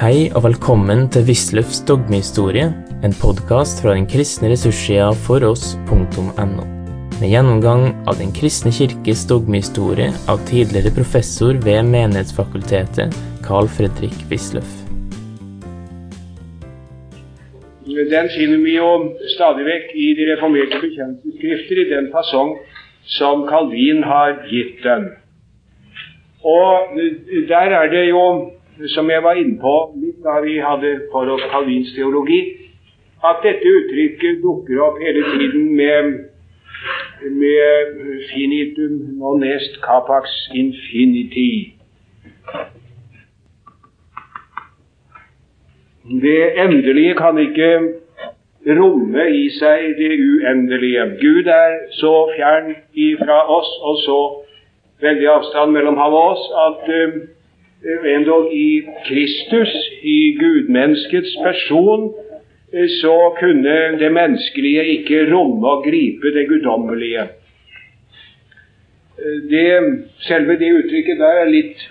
Hei 0.00 0.30
og 0.32 0.46
velkommen 0.46 1.02
til 1.12 1.26
Wisløffs 1.28 1.82
dogmehistorie, 1.84 2.70
en 3.04 3.14
podkast 3.20 3.82
fra 3.84 3.92
den 3.92 4.06
kristne 4.08 4.48
ressurssida 4.48 5.10
foross.no. 5.26 6.62
Med 7.18 7.26
gjennomgang 7.28 7.82
av 8.08 8.16
Den 8.16 8.30
kristne 8.32 8.70
kirkes 8.72 9.26
dogmehistorie 9.28 10.06
av 10.24 10.40
tidligere 10.48 10.88
professor 10.96 11.58
ved 11.66 11.90
Menighetsfakultetet, 11.92 13.12
Carl 13.44 13.68
Fredrik 13.68 14.16
Wisløff. 14.30 14.70
Den 17.84 18.32
finner 18.32 18.62
vi 18.64 18.78
jo 18.78 18.88
stadig 19.34 19.66
vekk 19.68 19.90
i 19.92 20.06
de 20.16 20.30
reformerte 20.30 20.80
bekjennelsesskrifter 20.80 21.82
i 21.82 21.90
den 21.90 22.08
fasong 22.14 22.54
som 23.18 23.44
Calvin 23.52 24.00
har 24.08 24.32
gitt 24.48 24.80
den. 24.80 25.10
Og 26.40 26.96
der 27.52 27.76
er 27.82 27.92
det 27.92 28.06
jo 28.08 28.24
som 28.88 29.10
jeg 29.10 29.22
var 29.22 29.38
inne 29.38 29.58
på 29.60 29.74
litt 30.00 30.20
da 30.24 30.40
vi 30.44 30.56
hadde 30.62 30.92
for 31.12 31.28
oss 31.34 31.44
Calvins 31.52 31.92
teologi, 31.96 32.40
at 33.24 33.42
dette 33.44 33.68
uttrykket 33.68 34.40
dukker 34.42 34.80
opp 34.86 35.00
hele 35.02 35.24
tiden 35.34 35.66
med, 35.76 36.12
med 37.42 37.98
finitum 38.30 38.96
non 39.20 39.44
est 39.44 39.80
capax 39.84 40.32
infiniti. 40.54 41.74
Det 46.10 46.40
endelige 46.58 47.14
kan 47.14 47.38
ikke 47.38 47.72
romme 48.66 49.26
i 49.30 49.48
seg 49.56 49.96
det 49.98 50.14
uendelige. 50.20 51.04
Gud 51.20 51.46
er 51.46 51.76
så 52.00 52.14
fjern 52.36 52.72
ifra 52.94 53.42
oss 53.58 53.70
og 53.82 54.00
så 54.04 54.20
veldig 55.00 55.28
avstand 55.28 55.72
mellom 55.72 55.96
ham 55.96 56.16
og 56.16 56.32
oss 56.32 56.48
at 56.66 56.88
uh, 56.88 57.20
endog 57.84 58.52
i 58.52 58.82
Kristus, 59.06 59.72
i 60.02 60.32
gudmenneskets 60.40 61.36
person, 61.44 62.14
eh, 62.72 62.88
så 63.00 63.36
kunne 63.40 63.98
det 63.98 64.12
menneskelige 64.12 64.84
ikke 64.86 65.34
romme 65.34 65.68
og 65.68 65.84
gripe 65.84 66.34
det 66.34 66.48
guddommelige. 66.48 67.28
Eh, 69.20 69.82
selve 70.18 70.58
det 70.58 70.72
uttrykket 70.72 71.18
der 71.18 71.40
er 71.44 71.48
litt 71.48 71.88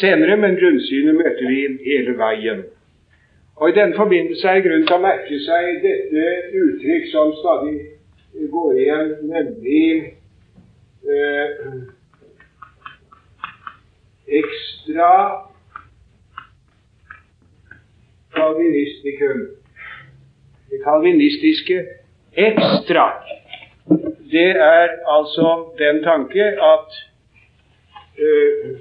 senere, 0.00 0.36
men 0.36 0.58
grunnsynet 0.58 1.14
møter 1.14 1.46
vi 1.48 1.62
hele 1.86 2.18
veien. 2.18 2.64
Og 3.58 3.70
I 3.70 3.74
denne 3.74 3.96
forbindelse 3.96 4.48
er 4.48 4.54
det 4.54 4.66
grunn 4.68 4.84
til 4.86 4.94
å 4.94 5.02
merke 5.02 5.38
seg 5.42 5.80
dette 5.82 6.26
uttrykk 6.54 7.08
som 7.10 7.32
stadig 7.40 7.78
går 8.52 8.76
igjen, 8.78 9.14
nemlig 9.26 9.86
eh, 11.08 11.48
extra 14.28 15.12
kalvinistikum. 18.34 19.38
Det 20.70 20.78
kalvinistiske 20.84 21.84
ekstra. 22.36 23.06
Det 24.30 24.50
er 24.50 24.88
altså 25.16 25.48
den 25.78 26.02
tanke 26.02 26.44
at 26.74 26.88
uh, 28.24 28.78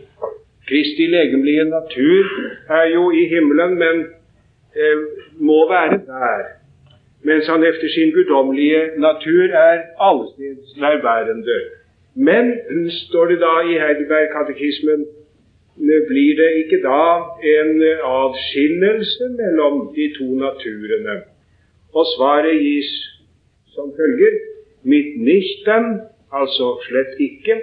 Kristi 0.67 1.05
legemlige 1.05 1.63
natur 1.63 2.25
er 2.69 2.85
jo 2.93 3.11
i 3.11 3.27
himmelen, 3.27 3.79
men 3.79 4.05
uh, 4.81 5.03
må 5.41 5.69
være 5.69 5.97
der. 5.97 6.43
Mens 7.23 7.47
han 7.47 7.63
efter 7.63 7.87
sin 7.95 8.11
guddommelige 8.11 8.81
natur 8.97 9.43
er 9.43 9.81
allesteds 10.07 10.77
nærværende. 10.77 11.59
Men, 12.15 12.53
står 12.89 13.25
det 13.25 13.39
da 13.39 13.53
i 13.71 13.73
Heidelberg-katekismen, 13.83 15.05
blir 15.77 16.35
det 16.35 16.51
ikke 16.63 16.81
da 16.83 17.03
en 17.55 17.81
adskillelse 18.03 19.29
mellom 19.37 19.93
de 19.95 20.13
to 20.17 20.27
naturene? 20.35 21.21
Og 21.93 22.05
svaret 22.15 22.59
gis 22.61 22.91
som 23.75 23.93
følger 23.97 24.37
Mit 24.83 25.21
nichten, 25.21 26.01
altså 26.31 26.79
slett 26.87 27.19
ikke, 27.19 27.55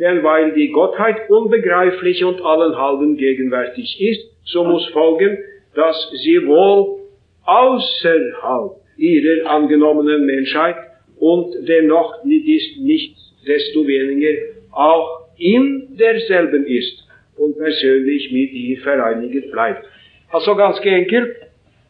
denn 0.00 0.22
weil 0.22 0.54
die 0.54 0.68
Gottheit 0.72 1.28
unbegreiflich 1.28 2.24
und 2.24 2.40
allenhalben 2.40 3.16
gegenwärtig 3.16 4.00
ist, 4.00 4.24
so 4.44 4.64
muss 4.64 4.88
folgen, 4.92 5.36
dass 5.74 5.96
sie 6.22 6.46
wohl 6.46 7.00
außerhalb 7.44 8.72
ihrer 8.96 9.50
angenommenen 9.50 10.24
Menschheit 10.24 10.76
und 11.18 11.54
dennoch 11.68 12.24
nicht 12.24 13.16
desto 13.46 13.86
weniger 13.86 14.34
auch 14.72 15.28
in 15.36 15.96
derselben 15.98 16.66
ist 16.66 17.09
und 17.40 17.58
persönlich 17.58 18.32
mit 18.32 18.52
ihr 18.52 18.78
vereiniget 18.80 19.50
bleibt. 19.52 19.84
Altså 20.32 20.54
ganske 20.54 20.88
enkelt 20.90 21.30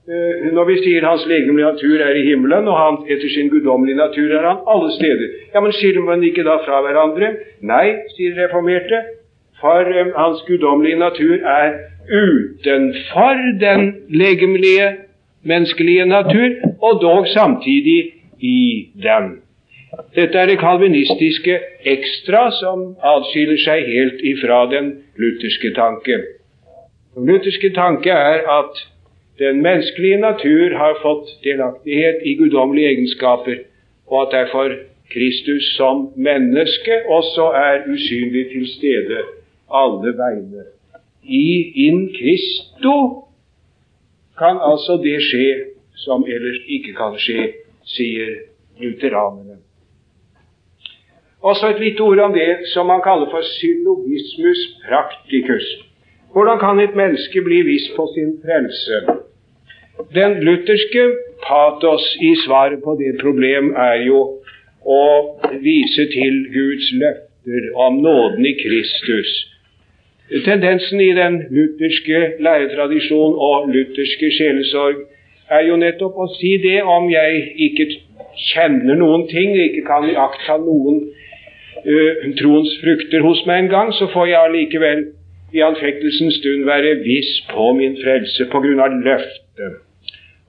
eh, 0.09 0.53
når 0.53 0.65
vi 0.65 0.77
sier 0.83 1.06
hans 1.06 1.27
legemlige 1.27 1.66
natur 1.72 2.00
er 2.00 2.15
i 2.15 2.25
himmelen, 2.31 2.69
og 2.69 2.77
han 2.78 2.97
etter 3.12 3.28
sin 3.28 3.50
guddommelige 3.50 3.97
natur 3.97 4.31
er 4.39 4.47
han 4.49 4.62
alle 4.72 4.91
steder. 4.99 5.28
Ja, 5.55 5.60
Men 5.60 5.72
skiller 5.72 6.03
man 6.03 6.22
ikke 6.22 6.44
da 6.44 6.56
fra 6.66 6.81
hverandre? 6.87 7.34
Nei, 7.60 7.87
sier 8.16 8.39
reformerte, 8.39 9.03
for 9.60 9.84
um, 10.00 10.12
hans 10.16 10.41
guddommelige 10.49 10.99
natur 10.99 11.34
er 11.59 11.69
utenfor 12.22 13.37
den 13.60 13.94
legemlige, 14.09 14.89
menneskelige 15.43 16.06
natur, 16.06 16.49
og 16.83 17.03
dog 17.03 17.27
samtidig 17.28 18.00
i 18.41 18.89
den. 19.03 19.41
Dette 20.15 20.39
er 20.39 20.47
det 20.47 20.61
kalvinistiske 20.61 21.56
ekstra 21.93 22.45
som 22.61 22.83
atskiller 23.12 23.59
seg 23.59 23.89
helt 23.89 24.21
ifra 24.33 24.65
den 24.71 24.93
lutherske 25.19 25.73
tanke. 25.75 26.19
Den 27.17 27.27
lutherske 27.27 27.73
tanke 27.75 28.15
er 28.15 28.47
at 28.61 28.84
den 29.41 29.62
menneskelige 29.65 30.21
natur 30.23 30.77
har 30.78 30.99
fått 31.03 31.33
delaktighet 31.45 32.23
i 32.23 32.37
guddommelige 32.39 32.93
egenskaper, 32.95 33.62
og 34.06 34.27
at 34.27 34.34
derfor 34.37 34.75
Kristus 35.11 35.73
som 35.77 36.11
menneske 36.17 37.01
også 37.09 37.49
er 37.59 37.89
usynlig 37.91 38.45
til 38.53 38.67
stede 38.69 39.25
alle 39.75 40.12
vegne. 40.19 40.67
I 41.25 41.72
in 41.87 42.09
Christo 42.15 43.25
kan 44.39 44.61
altså 44.62 45.01
det 45.03 45.19
skje 45.25 45.49
som 46.05 46.25
ellers 46.28 46.62
ikke 46.67 46.95
kan 46.97 47.19
skje, 47.19 47.51
sier 47.84 48.37
lutheranerne. 48.81 49.59
Også 51.43 51.69
et 51.69 51.81
lite 51.81 52.01
ord 52.01 52.19
om 52.19 52.33
det 52.33 52.69
som 52.73 52.87
man 52.87 53.01
kaller 53.01 53.31
for 53.31 53.43
syllogismus 53.43 54.61
practicus. 54.89 55.67
Hvordan 56.33 56.59
kan 56.59 56.81
et 56.81 56.95
menneske 56.97 57.43
bli 57.43 57.61
viss 57.71 57.87
på 57.97 58.09
sin 58.15 58.33
frelse? 58.45 58.97
Den 60.15 60.33
lutherske 60.45 61.05
patos 61.47 62.05
i 62.21 62.34
svaret 62.45 62.83
på 62.84 62.97
det 63.01 63.21
problem 63.21 63.73
er 63.77 63.97
jo 64.06 64.21
å 64.84 65.05
vise 65.65 66.06
til 66.12 66.37
Guds 66.55 66.93
løfter 67.03 67.71
om 67.87 67.97
nåden 68.05 68.47
i 68.47 68.55
Kristus. 68.62 69.31
Tendensen 70.45 71.01
i 71.01 71.12
den 71.17 71.41
lutherske 71.51 72.21
læretradisjon 72.47 73.34
og 73.49 73.72
lutherske 73.75 74.31
sjelesorg 74.37 75.01
er 75.51 75.65
jo 75.67 75.77
nettopp 75.77 76.21
å 76.21 76.28
si 76.37 76.53
det 76.62 76.83
om 76.83 77.09
jeg 77.11 77.41
ikke 77.67 77.89
kjenner 78.53 79.01
noen 79.01 79.27
ting, 79.33 79.57
ikke 79.57 79.83
kan 79.89 80.07
iaktta 80.07 80.61
noen 80.62 81.01
uh, 81.87 82.27
troens 82.41 82.75
frukter 82.83 83.25
hos 83.25 83.45
meg 83.49 83.65
en 83.65 83.73
gang, 83.75 83.93
så 83.95 84.09
får 84.13 84.31
jeg 84.31 84.41
allikevel 84.49 85.07
i 85.53 85.63
anfektelsens 85.67 86.39
stund 86.39 86.67
være 86.69 86.99
viss 87.05 87.31
på 87.51 87.73
min 87.79 87.97
frelse 88.03 88.47
på 88.53 88.63
grunn 88.63 88.83
av 88.83 88.95
løftet. 89.05 89.81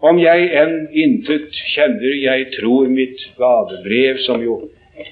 Om 0.02 0.18
jeg 0.22 0.50
enn 0.58 0.75
intet 0.97 1.58
kjenner, 1.75 2.14
jeg 2.18 2.47
tror 2.56 2.90
mitt 2.90 3.22
gavebrev, 3.38 4.22
som 4.25 4.41
jo 4.41 4.64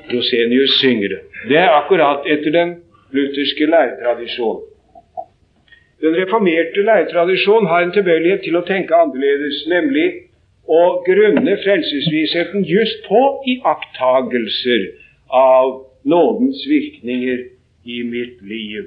Rosenius 0.10 0.80
synger 0.82 1.14
det. 1.14 1.20
Det 1.50 1.58
er 1.58 1.74
akkurat 1.74 2.26
etter 2.30 2.54
den 2.54 2.76
lutherske 3.14 3.66
læretradisjonen. 3.70 4.66
Den 6.02 6.16
reformerte 6.16 6.82
læretradisjon 6.86 7.68
har 7.68 7.84
en 7.84 7.92
tilbøyelighet 7.92 8.46
til 8.46 8.56
å 8.56 8.64
tenke 8.68 8.96
annerledes, 8.96 9.66
nemlig 9.68 10.08
å 10.70 11.02
grunne 11.04 11.58
frelsesvisheten 11.64 12.64
just 12.70 13.02
på 13.10 13.22
iakttagelser 13.54 14.86
av 15.36 15.74
nådens 16.04 16.68
virkninger 16.70 17.38
i 17.86 18.04
mitt 18.04 18.42
liv. 18.42 18.84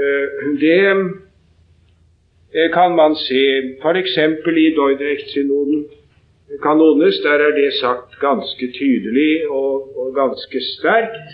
Eh, 0.00 0.26
det 0.60 0.86
eh, 2.54 2.70
kan 2.72 2.96
man 2.96 3.16
se 3.16 3.42
f.eks. 3.82 4.16
i 4.46 4.74
Dordrecht-synoden. 4.76 5.84
Der 7.22 7.38
er 7.46 7.52
det 7.62 7.72
sagt 7.72 8.20
ganske 8.20 8.66
tydelig 8.72 9.48
og, 9.50 9.98
og 9.98 10.14
ganske 10.14 10.60
sterkt. 10.60 11.28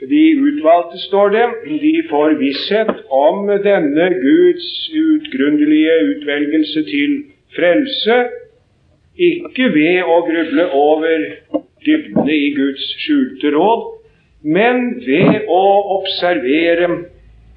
De 0.00 0.24
utvalgte, 0.40 0.98
står 0.98 1.28
det, 1.28 1.46
de 1.80 2.02
får 2.10 2.34
visshet 2.38 2.96
om 3.10 3.48
denne 3.48 4.06
Guds 4.20 4.90
utgrunnelige 4.92 5.94
utvelgelse 6.10 6.82
til 6.84 7.22
frelse, 7.56 8.18
ikke 9.16 9.70
ved 9.72 10.02
å 10.04 10.18
gruble 10.28 10.66
over 10.76 11.24
dybdene 11.86 12.34
i 12.34 12.50
Guds 12.56 12.86
skjulte 13.02 13.52
råd, 13.54 13.84
men 14.46 14.82
ved 15.06 15.46
å 15.50 15.62
observere 15.96 16.88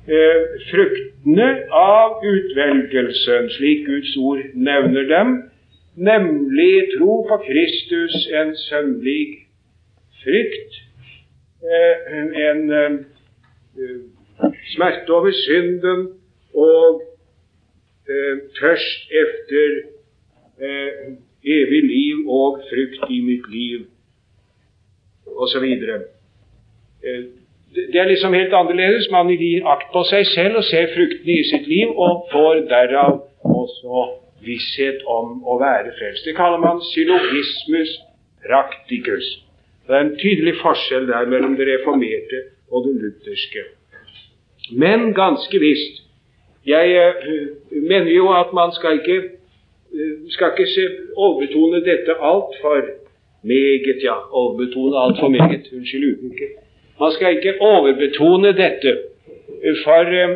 eh, 0.09 0.43
fruktene 0.69 1.49
av 1.75 2.23
utvelgelsen, 2.25 3.49
slik 3.57 3.85
Guds 3.87 4.15
ord 4.17 4.45
nevner 4.55 5.09
dem, 5.11 5.35
nemlig 5.99 6.95
tro 6.95 7.19
på 7.29 7.41
Kristus, 7.45 8.15
en 8.33 8.55
sønnlig 8.69 9.25
frykt, 10.23 10.79
eh, 11.61 12.17
en 12.49 12.63
eh, 12.79 12.97
smerte 14.73 15.13
over 15.13 15.35
synden 15.45 16.07
og 16.53 17.01
eh, 18.09 18.35
tørst 18.59 19.13
efter 19.23 19.79
eh, 20.63 21.15
evig 21.43 21.83
liv 21.83 22.27
og 22.27 22.61
frukt 22.69 23.11
i 23.11 23.21
mitt 23.21 23.47
liv, 23.51 23.85
osv. 25.35 25.65
Eh, 25.65 27.23
det 27.75 27.99
er 28.01 28.09
liksom 28.09 28.33
helt 28.33 28.53
annerledes. 28.53 29.09
Man 29.11 29.29
gir 29.29 29.67
akt 29.69 29.91
på 29.93 30.03
seg 30.09 30.25
selv 30.33 30.61
og 30.61 30.65
ser 30.65 30.89
fruktene 30.95 31.37
i 31.37 31.45
sitt 31.51 31.67
liv, 31.69 31.93
og 31.95 32.25
får 32.31 32.65
derav 32.71 33.21
også 33.45 34.05
visshet 34.45 35.03
om 35.07 35.39
å 35.45 35.59
være 35.61 35.93
frelst. 35.99 36.25
Det 36.25 36.35
kaller 36.37 36.61
man 36.63 36.81
syllogismus 36.93 37.91
practicus. 38.45 39.27
Det 39.87 39.95
er 39.95 40.05
en 40.05 40.15
tydelig 40.21 40.55
forskjell 40.61 41.07
der 41.09 41.29
mellom 41.29 41.57
det 41.57 41.67
reformerte 41.67 42.43
og 42.71 42.87
det 42.87 42.95
lutherske. 43.01 43.65
Men 44.71 45.13
ganske 45.13 45.59
visst 45.59 46.05
Jeg 46.67 46.91
uh, 46.91 47.47
mener 47.71 48.11
jo 48.11 48.27
at 48.35 48.51
man 48.53 48.71
skal 48.75 48.99
ikke, 48.99 49.15
uh, 49.95 50.29
skal 50.29 50.51
ikke 50.51 50.67
se, 50.67 50.83
overbetone 51.15 51.79
dette 51.85 52.13
altfor 52.19 52.81
meget. 53.41 54.03
Ja, 54.03 54.15
overbetone 54.31 54.99
altfor 55.03 55.27
meget. 55.27 55.63
Unnskyld 55.75 56.05
uttrykket. 56.13 56.51
Man 56.99 57.11
skal 57.11 57.35
ikke 57.37 57.53
overbetone 57.61 58.47
dette. 58.47 58.91
For 59.83 60.03
eh, 60.21 60.29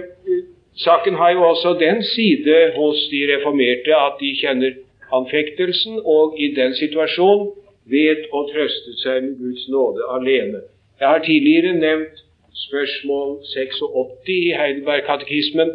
saken 0.75 1.13
har 1.13 1.31
jo 1.31 1.41
også 1.43 1.69
den 1.79 2.03
side 2.03 2.71
hos 2.75 2.97
de 3.11 3.19
reformerte 3.33 3.91
at 4.07 4.13
de 4.19 4.35
kjenner 4.41 4.71
anfektelsen, 5.13 5.99
og 6.05 6.35
i 6.39 6.55
den 6.55 6.73
situasjonen 6.75 7.47
vet 7.85 8.29
å 8.31 8.45
trøste 8.51 8.95
seg 9.03 9.23
med 9.23 9.33
Guds 9.41 9.67
nåde 9.69 10.07
alene. 10.17 10.63
Jeg 10.99 11.07
har 11.07 11.19
tidligere 11.25 11.73
nevnt 11.75 12.23
spørsmål 12.67 13.39
86 13.53 14.29
i 14.29 14.53
Heidelberg-katekismen, 14.59 15.71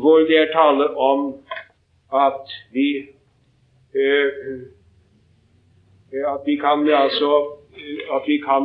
hvor 0.00 0.18
det 0.28 0.38
er 0.38 0.52
tale 0.52 0.88
om 0.96 1.34
at 2.12 2.54
vi 2.72 2.88
eh, 3.94 4.28
at 6.14 6.40
vi 6.46 6.56
kan 6.56 6.88
altså 7.04 7.32
at 8.16 8.22
vi 8.26 8.36
kan 8.48 8.64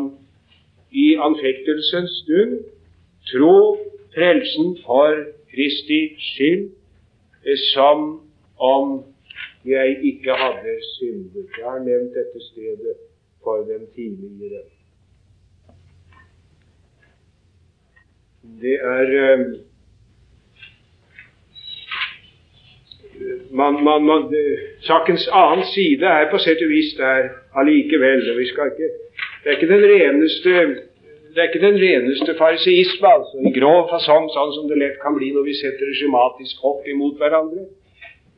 i 0.92 1.16
anfektelsens 1.16 2.12
stund 2.22 2.54
tro 3.32 3.78
frelsen 4.16 4.78
for 4.86 5.10
Kristi 5.52 6.02
skyld 6.30 6.66
eh, 7.46 7.58
som 7.74 8.22
om 8.60 9.04
jeg 9.66 9.98
ikke 10.04 10.32
hadde 10.34 10.76
syndet. 10.98 11.46
Jeg 11.58 11.66
har 11.72 11.80
nevnt 11.80 12.14
dette 12.18 12.40
stedet 12.52 12.98
for 13.44 13.58
dem 13.58 13.88
tidligere. 13.96 14.64
det 18.62 18.78
er 18.82 19.44
man, 23.52 23.84
man, 23.84 24.04
man, 24.04 24.28
Sakens 24.82 25.28
annen 25.32 25.66
side 25.74 26.06
er 26.06 26.30
på 26.32 26.40
sett 26.42 26.62
og 26.64 26.70
vis 26.72 26.94
der 26.98 27.30
allikevel. 27.60 28.38
vi 28.38 28.46
skal 28.52 28.72
ikke, 28.72 28.90
Det 29.44 29.52
er 29.52 29.58
ikke 29.58 29.74
den 29.74 29.86
reneste 29.94 30.54
det 31.30 31.38
er 31.38 31.48
ikke 31.50 31.68
den 31.68 31.78
reneste 31.78 32.34
fariseisme, 32.38 33.08
altså, 33.08 33.38
i 33.46 33.52
grov 33.60 33.84
fasong, 33.92 34.32
sånn 34.34 34.54
som 34.56 34.66
det 34.70 34.80
lett 34.82 34.98
kan 35.04 35.14
bli 35.14 35.30
når 35.36 35.46
vi 35.46 35.54
setter 35.60 35.86
det 35.86 35.98
skjematisk 36.00 36.64
opp 36.66 36.88
imot 36.90 37.22
hverandre. 37.22 37.68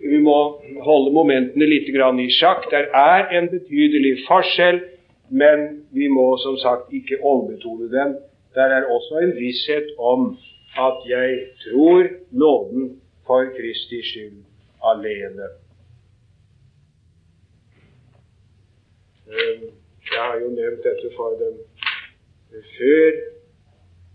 Vi 0.02 0.20
må 0.20 0.36
holde 0.84 1.14
momentene 1.16 1.70
litt 1.70 1.88
i 1.88 2.30
sjakk. 2.36 2.68
Der 2.72 2.90
er 2.92 3.32
en 3.38 3.48
betydelig 3.50 4.26
forskjell, 4.28 4.82
men 5.30 5.86
vi 5.94 6.10
må 6.10 6.36
som 6.44 6.58
sagt 6.58 6.92
ikke 6.92 7.22
overbetone 7.22 7.88
den. 7.96 8.16
Der 8.56 8.76
er 8.76 8.92
også 8.92 9.24
en 9.24 9.36
visshet 9.40 9.96
om 9.98 10.38
at 10.78 11.08
jeg 11.08 11.40
tror 11.64 12.10
nåden 12.32 12.98
for 13.26 13.46
Kristi 13.56 14.02
skyld 14.04 14.51
alene. 14.92 15.48
Ehm, 19.32 19.62
jeg 20.12 20.22
har 20.28 20.40
jo 20.40 20.50
nevnt 20.50 20.84
dette 20.84 21.10
for 21.16 21.30
dem 21.42 21.56
før. 22.78 23.12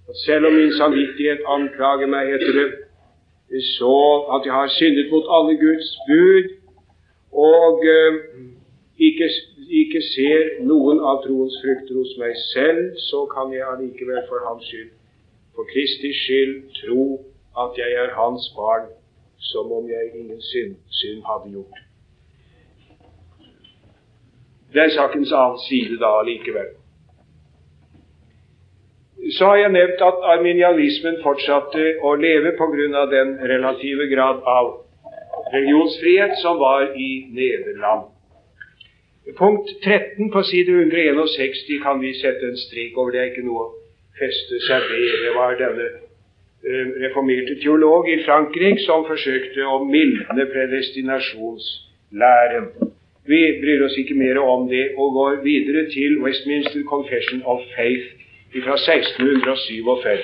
At 0.08 0.16
selv 0.26 0.46
om 0.46 0.52
min 0.52 0.72
samvittighet 0.72 1.40
anklager 1.46 2.06
meg, 2.06 2.26
heter 2.32 2.52
det, 2.60 2.68
så 3.78 3.96
at 4.34 4.46
jeg 4.46 4.52
har 4.52 4.68
syndet 4.78 5.10
mot 5.12 5.26
alle 5.36 5.54
Guds 5.64 5.90
bud 6.08 6.46
og 7.32 7.84
ehm, 7.84 8.56
ikke, 8.98 9.28
ikke 9.80 10.02
ser 10.14 10.44
noen 10.64 11.00
av 11.04 11.22
troens 11.24 11.56
frukter 11.62 11.98
hos 12.00 12.14
meg 12.20 12.36
selv, 12.52 12.94
så 13.08 13.24
kan 13.32 13.52
jeg 13.52 13.66
allikevel 13.66 14.22
for 14.28 14.44
Hans 14.48 14.64
skyld, 14.68 14.92
for 15.54 15.68
Kristi 15.72 16.12
skyld, 16.16 16.54
tro 16.80 17.04
at 17.64 17.76
jeg 17.80 17.98
er 18.02 18.14
Hans 18.16 18.48
barn, 18.56 18.88
som 19.38 19.72
om 19.72 19.88
jeg 19.88 20.10
ingen 20.14 20.40
synd, 20.42 20.76
synd 20.90 21.22
hadde 21.26 21.52
gjort. 21.52 21.82
Det 24.72 24.82
er 24.82 24.90
sakens 24.96 25.32
annen 25.32 25.60
side 25.68 25.98
da 26.00 26.10
likevel. 26.26 26.74
Så 29.36 29.46
har 29.46 29.56
jeg 29.56 29.72
nevnt 29.72 30.02
at 30.08 30.26
arminianismen 30.32 31.16
fortsatte 31.22 31.86
å 32.02 32.14
leve 32.14 32.52
pga. 32.58 33.06
den 33.10 33.38
relative 33.52 34.06
grad 34.14 34.42
av 34.44 34.66
religionsfrihet 35.54 36.38
som 36.42 36.58
var 36.58 36.92
i 37.06 37.10
Nederland. 37.38 38.12
Punkt 39.38 39.68
13 39.84 40.30
på 40.30 40.42
side 40.42 40.70
161 40.70 41.82
kan 41.82 42.00
vi 42.00 42.12
sette 42.14 42.46
en 42.46 42.56
strek 42.56 42.98
over. 42.98 43.10
Det 43.10 43.20
er 43.20 43.30
ikke 43.32 43.46
noe 43.46 43.64
å 43.64 43.72
feste 44.20 44.60
seg 44.68 44.86
ved. 44.90 45.16
Det 45.24 45.32
var 45.34 45.58
denne 45.58 46.05
reformerte 47.02 47.54
teolog 47.62 48.08
i 48.10 48.24
Frankrike 48.24 48.80
som 48.86 49.04
forsøkte 49.06 49.66
å 49.66 49.84
mildne 49.86 50.46
predestinasjonslæren. 50.52 52.66
Vi 53.26 53.60
bryr 53.62 53.84
oss 53.86 53.96
ikke 53.98 54.14
mer 54.18 54.38
om 54.42 54.68
det 54.70 54.86
og 54.96 55.12
går 55.18 55.32
videre 55.44 55.90
til 55.90 56.18
Westminster 56.22 56.82
Confession 56.86 57.42
of 57.44 57.60
Faith 57.76 58.06
fra 58.54 58.74
1647. 58.78 60.18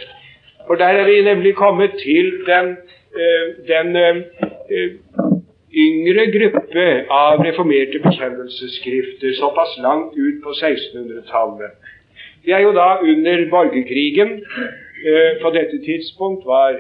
For 0.67 0.75
der 0.75 0.93
er 1.01 1.05
vi 1.07 1.23
nemlig 1.23 1.55
kommet 1.55 1.91
til 2.03 2.33
den, 2.47 2.77
eh, 3.23 3.47
den 3.73 3.97
eh, 3.97 4.11
yngre 5.75 6.25
gruppe 6.37 6.87
av 7.11 7.43
reformerte 7.47 7.99
bekjennelsesskrifter 8.07 9.31
såpass 9.41 9.79
langt 9.79 10.13
ut 10.17 10.43
på 10.45 10.51
1600-tallet. 10.51 11.71
vi 12.45 12.53
er 12.53 12.59
jo 12.59 12.73
da 12.73 12.99
under 13.03 13.51
borgerkrigen. 13.51 14.45
Eh, 15.11 15.43
på 15.43 15.51
dette 15.51 15.79
tidspunkt 15.89 16.45
var 16.47 16.71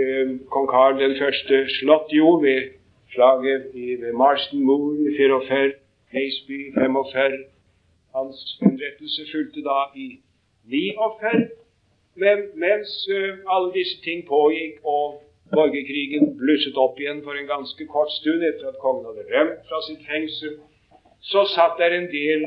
eh, 0.00 0.28
kong 0.52 0.66
Karl 0.68 0.98
den 1.00 1.14
første 1.22 1.54
slått 1.78 2.12
jo 2.12 2.34
ved 2.44 2.60
slaget 3.14 3.70
ved 3.74 4.12
Marston 4.12 4.60
Moor 4.68 4.92
i 5.08 5.14
44, 5.16 5.72
Haseby 6.12 6.58
45. 6.74 7.38
Hans 8.14 8.38
henrettelse 8.62 9.22
fulgte 9.32 9.60
da 9.70 9.78
i 9.96 10.08
49. 10.68 11.48
Men 12.22 12.38
mens 12.64 12.92
eh, 13.16 13.32
alle 13.54 13.72
disse 13.78 13.96
ting 14.04 14.20
pågikk 14.28 14.84
og 14.84 15.22
Borgerkrigen 15.54 16.36
blusset 16.40 16.76
opp 16.76 17.00
igjen 17.00 17.24
for 17.24 17.34
en 17.34 17.48
ganske 17.54 17.86
kort 17.94 18.12
stund 18.20 18.44
etter 18.50 18.68
at 18.68 18.82
kongen 18.84 19.08
hadde 19.08 19.24
rømt 19.32 19.64
fra 19.68 19.80
sitt 19.88 20.04
fengsel. 20.10 20.58
Så 21.30 21.48
satt 21.56 21.80
der 21.80 21.96
en 21.96 22.10
del 22.12 22.44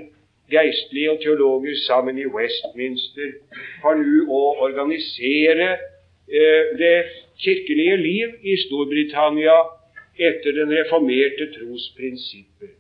geistlige 0.52 1.12
og 1.12 1.20
teologer 1.24 1.76
sammen 1.88 2.18
i 2.18 2.26
Westminster 2.26 3.32
for 3.82 4.00
nå 4.00 4.26
å 4.28 4.44
organisere 4.68 5.70
eh, 5.74 6.64
det 6.80 6.96
kirkelige 7.44 7.98
liv 7.98 8.38
i 8.44 8.58
Storbritannia 8.66 9.58
etter 10.20 10.56
den 10.60 10.74
reformerte 10.78 11.50
trosprinsipper. 11.56 12.76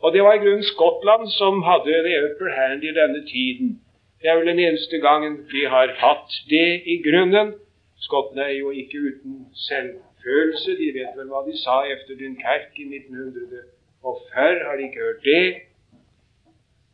Og 0.00 0.14
det 0.14 0.22
var 0.24 0.34
i 0.34 0.42
grunnen 0.42 0.64
Skottland 0.64 1.28
som 1.36 1.62
hadde 1.62 2.02
the 2.06 2.16
upper 2.24 2.50
hand 2.56 2.84
i 2.84 2.94
denne 2.96 3.26
tiden. 3.26 3.80
Det 4.22 4.28
er 4.28 4.36
vel 4.36 4.46
den 4.46 4.58
eneste 4.58 4.98
gangen 4.98 5.34
de 5.52 5.66
har 5.68 5.92
hatt 5.96 6.32
det 6.50 6.82
i 6.86 6.96
grunnen. 7.04 7.52
Skottene 8.00 8.42
er 8.42 8.56
jo 8.56 8.70
ikke 8.70 8.98
uten 8.98 9.34
selvfølelse. 9.68 10.76
De 10.80 10.88
vet 10.96 11.12
vel 11.16 11.28
hva 11.32 11.44
de 11.48 11.56
sa 11.64 11.82
efter 11.94 12.16
Dunkerque 12.20 12.80
i 12.84 12.88
1940. 12.96 14.64
Har 14.66 14.76
de 14.76 14.88
ikke 14.88 15.04
hørt 15.04 15.24
det? 15.24 15.69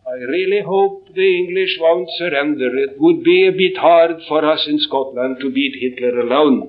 I 0.09 0.19
really 0.19 0.63
hope 0.63 1.09
the 1.17 1.37
English 1.37 1.79
won't 1.81 2.09
surrender. 2.17 2.71
It 2.79 3.01
would 3.01 3.25
be 3.25 3.49
a 3.49 3.51
bit 3.51 3.77
hard 3.77 4.23
for 4.29 4.45
us 4.45 4.65
in 4.69 4.79
Scotland 4.79 5.39
to 5.41 5.51
beat 5.51 5.75
Hitler 5.81 6.21
alone. 6.21 6.69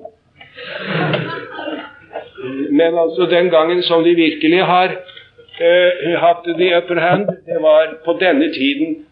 Men 2.70 2.98
altså 2.98 3.28
den 3.30 3.50
gangen 3.50 3.82
som 3.82 4.02
de 4.04 4.14
virkelig 4.14 4.64
har 4.64 4.88
uh, 4.90 6.14
hatt 6.24 6.48
the 6.58 6.76
upper 6.78 7.00
hand, 7.00 7.28
det 7.46 7.62
var 7.62 7.94
på 8.04 8.16
denne 8.20 8.50
tiden 8.52 9.06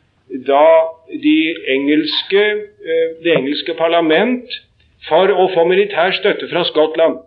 da 0.46 0.66
de 1.22 1.54
engelske, 1.76 2.44
uh, 2.88 3.08
det 3.22 3.36
engelske 3.36 3.78
parlament 3.78 4.58
for 5.08 5.30
å 5.30 5.46
få 5.54 5.68
militær 5.70 6.10
støtte 6.18 6.50
fra 6.50 6.64
Skottland, 6.66 7.22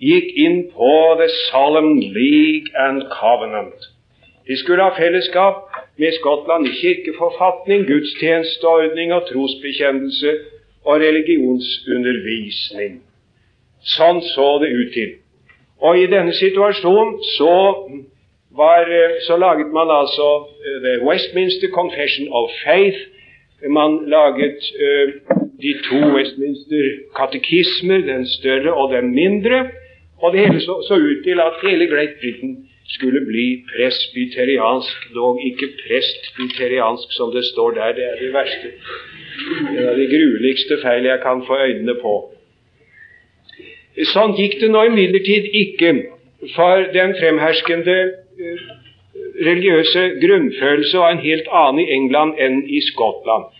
gikk 0.00 0.32
inn 0.40 0.58
på 0.72 0.90
The 1.20 1.28
Solemn 1.50 2.00
League 2.16 2.72
and 2.88 3.04
Covenant. 3.12 3.92
De 4.48 4.56
skulle 4.56 4.82
ha 4.82 4.96
fellesskap 4.96 5.54
med 5.98 6.12
Skottland 6.12 6.66
i 6.66 6.72
kirkeforfatning, 6.80 7.86
gudstjenesteordning 7.86 9.12
og 9.12 9.26
trosbekjennelse 9.28 10.30
og 10.88 11.00
religionsundervisning. 11.02 13.00
Sånn 13.96 14.22
så 14.32 14.46
det 14.62 14.70
ut 14.72 14.94
til. 14.94 15.10
Og 15.84 15.98
i 16.00 16.06
denne 16.10 16.32
situasjonen 16.34 17.18
så, 17.36 17.56
var, 18.56 18.88
så 19.26 19.36
laget 19.36 19.68
man 19.74 19.92
altså 19.92 20.28
eh, 20.48 20.80
The 20.84 20.94
Westminster 21.06 21.68
Confession 21.74 22.32
of 22.32 22.50
Faith. 22.64 22.98
Man 23.68 24.04
laget 24.06 24.62
uh, 24.86 25.08
de 25.62 25.72
to 25.82 25.98
Westminster-katekismer, 26.14 28.04
den 28.06 28.26
større 28.26 28.74
og 28.74 28.92
den 28.94 29.10
mindre. 29.14 29.66
Og 30.22 30.32
det 30.32 30.40
hele 30.46 30.60
så, 30.60 30.78
så 30.88 30.94
ut 30.94 31.24
til 31.24 31.40
at 31.42 31.58
hele 31.62 31.86
Great 31.90 32.14
Britain 32.20 32.67
skulle 32.88 33.20
bli 33.26 33.46
presbyteriansk, 33.68 35.08
dog 35.14 35.40
ikke 35.44 35.68
presbyteriansk 35.82 37.12
som 37.16 37.32
det 37.34 37.44
står 37.44 37.76
der. 37.76 37.92
Det 37.92 38.04
er 38.04 38.16
det 38.20 38.32
verste. 38.32 38.72
En 39.76 39.88
av 39.88 39.96
de 39.98 40.06
grueligste 40.08 40.80
feil 40.82 41.08
jeg 41.08 41.20
kan 41.22 41.44
få 41.46 41.60
øynene 41.68 41.94
på. 42.02 42.14
Sånn 44.12 44.36
gikk 44.38 44.60
det 44.62 44.70
nå 44.70 44.84
imidlertid 44.88 45.48
ikke 45.58 45.92
for 46.54 46.84
den 46.94 47.14
fremherskende 47.18 47.96
eh, 48.38 48.66
religiøse 49.42 50.04
grunnfølelse 50.22 50.98
var 50.98 51.14
en 51.14 51.24
helt 51.24 51.48
annen 51.50 51.82
i 51.82 51.90
England 51.96 52.38
enn 52.38 52.60
i 52.66 52.80
Skottland. 52.86 53.50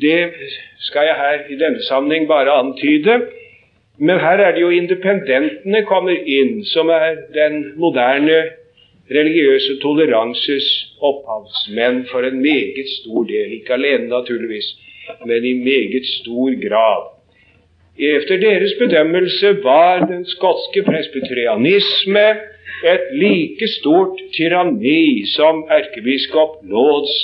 Det 0.00 0.30
skal 0.86 1.08
jeg 1.08 1.18
her 1.18 1.42
i 1.50 1.58
denne 1.58 1.82
sammenheng 1.88 2.28
bare 2.30 2.54
antyde. 2.60 3.18
Men 3.98 4.20
her 4.20 4.42
er 4.44 4.52
det 4.52 4.60
jo 4.60 4.70
independentene 4.70 5.82
kommer 5.88 6.16
inn, 6.38 6.64
som 6.68 6.90
er 6.92 7.16
den 7.34 7.62
moderne 7.80 8.42
religiøse 9.10 9.78
toleranses 9.80 10.66
opphavsmenn 11.00 12.02
for 12.10 12.26
en 12.26 12.40
meget 12.42 12.88
stor 12.98 13.24
del. 13.24 13.52
Ikke 13.58 13.72
alene, 13.72 14.08
naturligvis, 14.08 14.68
men 15.24 15.44
i 15.44 15.52
meget 15.52 16.06
stor 16.20 16.58
grad. 16.68 17.06
Efter 17.98 18.36
deres 18.36 18.74
bedømmelse 18.78 19.54
var 19.64 20.04
den 20.06 20.26
skotske 20.26 20.82
presbyterianisme 20.82 22.26
et 22.84 23.06
like 23.12 23.68
stort 23.68 24.20
tyranni 24.32 25.24
som 25.26 25.64
erkebiskop 25.70 26.60
Lauds 26.68 27.14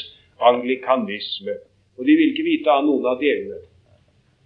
anglikanisme. 0.40 1.52
Og 1.98 2.06
de 2.06 2.16
vil 2.16 2.32
ikke 2.32 2.46
vite 2.46 2.72
av 2.72 2.86
noen 2.86 3.04
av 3.06 3.20
delene. 3.20 3.60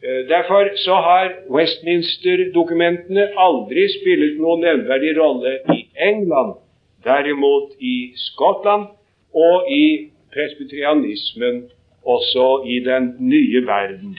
Eh, 0.03 0.29
derfor 0.29 0.77
så 0.77 0.95
har 0.95 1.33
Westminster-dokumentene 1.51 3.31
aldri 3.37 3.87
spilt 3.89 4.37
noen 4.43 4.61
nevnverdig 4.61 5.15
rolle 5.17 5.55
i 5.73 5.87
England, 5.97 6.59
derimot 7.05 7.73
i 7.81 8.13
Skottland 8.27 8.91
og 9.33 9.71
i 9.73 10.11
presbyterianismen 10.37 11.63
også 12.05 12.47
i 12.69 12.79
den 12.85 13.15
nye 13.19 13.65
verden, 13.67 14.19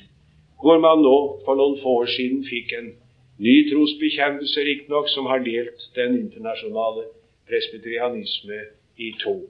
hvor 0.62 0.82
man 0.82 1.06
nå 1.06 1.18
for 1.46 1.62
noen 1.62 1.78
få 1.84 2.00
år 2.02 2.10
siden 2.18 2.42
fikk 2.50 2.74
en 2.80 2.92
ny 3.38 3.58
trosbekjennelse, 3.70 4.60
riktignok, 4.66 5.10
som 5.14 5.30
har 5.30 5.46
delt 5.46 5.90
den 5.96 6.18
internasjonale 6.24 7.06
presbyterianisme 7.46 8.64
i 8.98 9.14
to. 9.22 9.44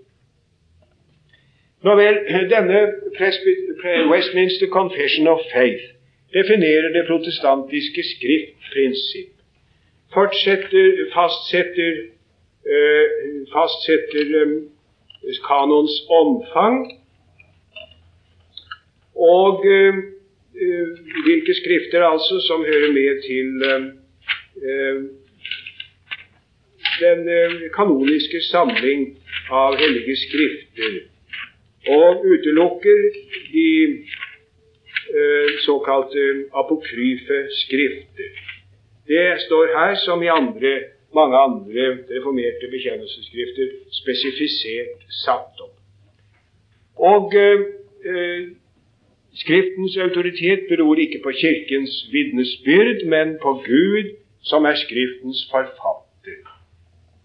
Nå 1.88 1.96
vel, 1.96 2.19
denne 2.51 2.88
Westminster 4.12 4.67
Confession 4.67 5.27
of 5.31 5.39
Faith 5.53 5.97
definerer 6.34 6.89
det 6.93 7.07
protestantiske 7.07 8.03
skriftprinsipp, 8.03 9.34
fortsetter, 10.13 10.88
fastsetter, 11.13 11.96
øh, 12.74 13.05
fastsetter 13.53 14.25
øh, 14.41 15.36
kanons 15.48 15.96
omfang. 16.10 16.77
Og 19.15 19.65
øh, 19.65 19.93
hvilke 21.25 21.53
skrifter 21.62 22.03
altså 22.03 22.36
som 22.48 22.65
hører 22.65 22.91
med 22.91 23.12
til 23.27 23.48
den 27.00 27.29
kanoniske 27.75 28.41
samling 28.41 29.17
av 29.50 29.75
hellige 29.77 30.15
skrifter, 30.15 30.93
og 31.88 32.25
utelukker 32.25 33.01
de 33.53 33.67
såkalte 35.65 36.24
apokryfe 36.62 37.38
skrifter. 37.63 38.31
Det 39.07 39.27
står 39.45 39.65
her, 39.77 39.95
som 40.05 40.24
i 40.24 40.27
andre, 40.27 40.74
mange 41.15 41.38
andre 41.38 41.83
reformerte 42.13 42.67
bekjennelsesskrifter, 42.75 43.67
spesifisert 44.01 45.05
satt 45.24 45.62
opp. 45.65 45.75
Og 46.97 47.36
eh, 47.36 47.59
eh, 48.12 48.47
Skriftens 49.38 49.97
autoritet 49.97 50.59
beror 50.69 50.95
ikke 50.95 51.19
på 51.24 51.31
Kirkens 51.41 52.09
vitnesbyrd, 52.12 53.05
men 53.05 53.38
på 53.41 53.51
Gud, 53.65 54.15
som 54.41 54.65
er 54.65 54.75
Skriftens 54.75 55.41
forfatter. 55.51 56.39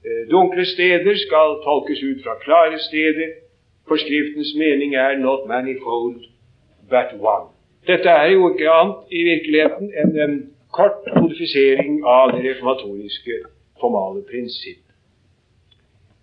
Eh, 0.06 0.22
dunkle 0.30 0.64
steder 0.64 1.16
skal 1.26 1.48
tolkes 1.64 2.02
ut 2.02 2.20
fra 2.24 2.34
klare 2.44 2.78
steder, 2.78 3.28
for 3.88 3.96
Skriftens 3.96 4.52
mening 4.54 4.94
er 4.94 5.18
not 5.18 5.48
manifold, 5.48 6.20
but 6.90 7.08
one. 7.20 7.48
Dette 7.86 8.08
er 8.08 8.30
jo 8.30 8.52
ikke 8.52 8.70
annet 8.70 9.10
i 9.10 9.22
virkeligheten 9.26 9.88
enn 9.98 10.18
en 10.24 10.34
kort 10.70 11.02
kodifisering 11.16 11.98
av 12.06 12.30
det 12.34 12.44
reformatoriske 12.44 13.38
formale 13.80 14.22
prinsipp. 14.28 14.84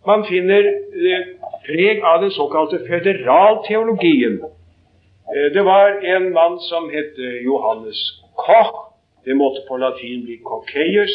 Man 0.07 0.23
finner 0.29 0.69
eh, 0.69 1.25
preg 1.65 1.99
av 2.07 2.21
den 2.23 2.31
såkalte 2.31 2.79
føderalteologien. 2.87 4.39
Eh, 4.39 5.49
det 5.55 5.65
var 5.67 5.99
en 6.15 6.31
mann 6.37 6.55
som 6.69 6.87
het 6.93 7.19
Johannes 7.43 7.99
Koch. 8.39 8.85
Det 9.25 9.35
måtte 9.35 9.65
på 9.67 9.77
latin 9.77 10.23
bli 10.25 10.39
Cocceius. 10.47 11.11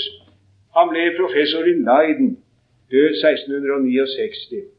Han 0.76 0.92
ble 0.92 1.08
professor 1.16 1.64
i 1.64 1.78
Leiden, 1.88 2.36
død 2.92 3.16
1669. 3.16 4.74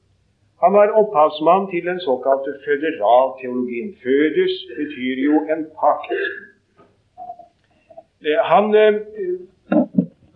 Han 0.65 0.73
var 0.73 0.95
opphavsmann 1.01 1.65
til 1.71 1.83
den 1.89 1.99
såkalte 1.99 2.51
føderalteologien. 2.65 3.89
Fødus 4.03 4.55
betyr 4.77 5.15
jo 5.27 5.33
en 5.53 5.61
pakt. 5.81 6.13
Eh, 8.27 8.39
han 8.51 8.65
eh, 8.83 8.95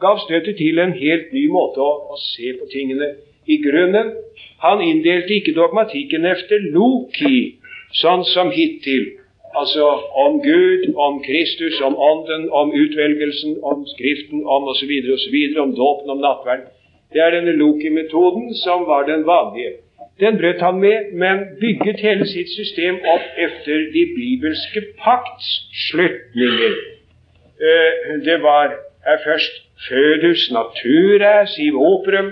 gav 0.03 0.19
støtet 0.25 0.55
til 0.57 0.79
en 0.79 0.93
helt 1.05 1.33
ny 1.37 1.43
måte 1.55 1.81
å, 1.81 1.93
å, 2.13 2.19
se 2.33 2.53
på 2.59 2.69
tingene. 2.75 3.07
I 3.53 3.57
grunnen 3.65 4.13
han 4.65 4.85
inndelte 4.89 5.33
ikke 5.39 5.55
dogmatikken 5.57 6.29
efter 6.35 6.69
Loki, 6.77 7.57
sånn 8.03 8.27
som 8.35 8.53
hittil. 8.59 9.09
Altså 9.57 9.89
om 10.27 10.39
Gud, 10.45 10.87
om 11.07 11.23
Kristus, 11.25 11.81
om 11.81 11.97
Ånden, 12.11 12.49
om 12.61 12.69
utvelgelsen, 12.83 13.57
om 13.65 13.81
Skriften, 13.95 14.45
om 14.45 14.69
osv., 14.69 14.93
osv., 15.17 15.41
om 15.65 15.73
dåpen, 15.83 16.13
om 16.13 16.25
nattverden. 16.27 16.69
Det 17.13 17.25
er 17.25 17.39
denne 17.39 17.57
Loki-metoden 17.57 18.51
som 18.61 18.85
var 18.85 19.09
den 19.09 19.25
vanlige. 19.25 19.79
Den 20.19 20.37
brøt 20.37 20.61
han 20.61 20.79
med, 20.79 21.11
men 21.13 21.37
bygget 21.61 21.99
hele 21.99 22.25
sitt 22.27 22.49
system 22.51 22.99
opp 23.13 23.27
etter 23.45 23.85
de 23.93 24.03
bibelske 24.15 24.81
pakts 25.03 25.47
slutninger. 25.87 26.75
det 28.25 28.37
var 28.43 28.75
først 29.23 29.55
fødus 29.87 30.51
naturae, 30.51 31.47
siv 31.47 31.79
operum, 31.91 32.31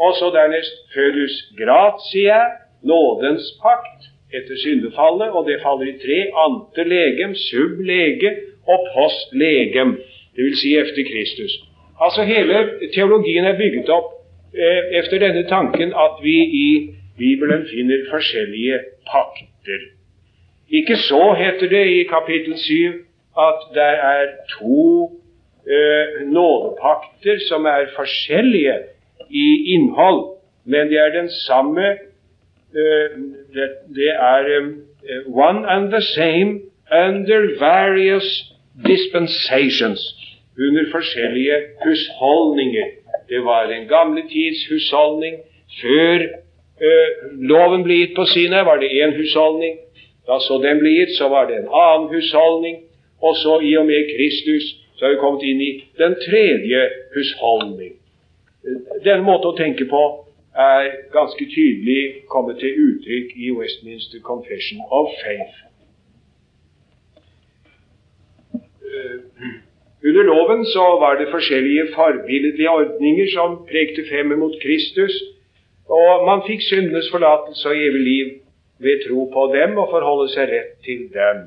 og 0.00 0.14
så 0.18 0.30
dernest 0.36 0.76
fødus 0.94 1.34
gratia, 1.60 2.40
nådens 2.82 3.44
pakt, 3.62 4.00
etter 4.36 4.56
syndefallet, 4.64 5.30
og 5.36 5.46
det 5.48 5.62
faller 5.64 5.88
i 5.92 5.98
tre. 6.04 6.18
Ante 6.44 6.88
legem, 6.88 7.34
sub 7.34 7.80
lege 7.90 8.30
og 8.68 8.78
post 8.94 9.28
legem, 9.32 9.90
dvs. 10.36 10.60
Si 10.60 10.76
efter 10.76 11.02
Kristus. 11.12 11.52
Altså 12.00 12.22
Hele 12.22 12.56
teologien 12.94 13.44
er 13.44 13.58
bygget 13.58 13.88
opp 13.88 14.15
Eh, 14.56 14.98
efter 14.98 15.18
denne 15.18 15.44
tanken 15.48 15.92
at 15.92 16.22
vi 16.22 16.36
i 16.66 16.96
Bibelen 17.18 17.66
finner 17.70 18.06
forskjellige 18.10 18.78
pakter. 19.12 19.80
Ikke 20.70 20.96
så, 20.96 21.34
heter 21.38 21.68
det 21.68 21.86
i 21.86 22.02
kapittel 22.02 22.58
7, 22.58 22.72
at 23.38 23.60
det 23.74 23.92
er 24.14 24.24
to 24.58 25.12
eh, 25.68 26.26
nådepakter 26.26 27.38
som 27.48 27.64
er 27.64 27.92
forskjellige 27.96 28.74
i 29.30 29.74
innhold, 29.74 30.24
men 30.64 30.88
det 30.88 30.98
er 30.98 31.20
den 31.20 31.30
samme 31.30 31.86
eh, 32.80 33.08
det, 33.54 33.68
det, 33.94 34.10
er 34.10 34.42
eh, 34.56 34.66
one 35.26 35.68
and 35.68 35.90
the 35.90 36.00
same 36.00 36.60
under 36.92 37.40
various 37.58 38.52
dispensations, 38.86 40.00
under 40.58 40.84
forskjellige 40.92 41.56
husholdninger. 41.84 42.86
Det 43.28 43.44
var 43.44 43.66
den 43.66 43.88
gamle 43.88 44.22
tids 44.28 44.66
husholdning. 44.70 45.40
Før 45.80 46.26
eh, 46.86 47.10
loven 47.50 47.82
ble 47.86 48.00
gitt 48.00 48.16
på 48.16 48.26
Sinai, 48.30 48.64
var 48.64 48.80
det 48.80 48.92
én 48.94 49.16
husholdning. 49.16 49.78
Da 50.26 50.38
så 50.42 50.58
den 50.62 50.78
ble 50.82 50.92
gitt, 50.98 51.16
så 51.18 51.28
var 51.28 51.48
det 51.50 51.60
en 51.60 51.70
annen 51.70 52.08
husholdning. 52.14 52.82
Og 53.22 53.36
så 53.36 53.60
i 53.60 53.76
og 53.76 53.86
med 53.86 54.10
Kristus 54.12 54.74
så 54.96 55.04
har 55.04 55.14
vi 55.14 55.20
kommet 55.20 55.42
inn 55.42 55.60
i 55.60 55.72
den 55.98 56.14
tredje 56.22 56.88
husholdning. 57.14 57.92
Denne 59.04 59.22
måten 59.22 59.52
å 59.52 59.58
tenke 59.58 59.86
på 59.90 60.02
er 60.56 60.88
ganske 61.12 61.46
tydelig 61.52 62.26
kommet 62.32 62.58
til 62.62 62.78
uttrykk 62.86 63.34
i 63.36 63.52
Westminster 63.52 64.22
Confession 64.24 64.80
of 64.90 65.12
Faith. 65.20 65.62
Uh, 68.86 69.20
under 70.06 70.22
loven 70.22 70.64
så 70.64 70.84
var 71.02 71.18
det 71.18 71.32
forskjellige 71.34 71.86
forbilledlige 71.94 72.70
ordninger 72.70 73.28
som 73.36 73.56
prekte 73.70 74.02
frem 74.10 74.38
mot 74.38 74.54
Kristus, 74.62 75.14
og 75.98 76.26
man 76.28 76.42
fikk 76.46 76.62
syndenes 76.66 77.10
forlatelse 77.14 77.68
og 77.68 77.76
evig 77.86 78.02
liv 78.10 78.26
ved 78.78 79.02
tro 79.06 79.24
på 79.34 79.42
dem 79.56 79.78
og 79.82 79.90
forholde 79.94 80.28
seg 80.34 80.52
rett 80.52 80.72
til 80.86 81.06
dem. 81.14 81.46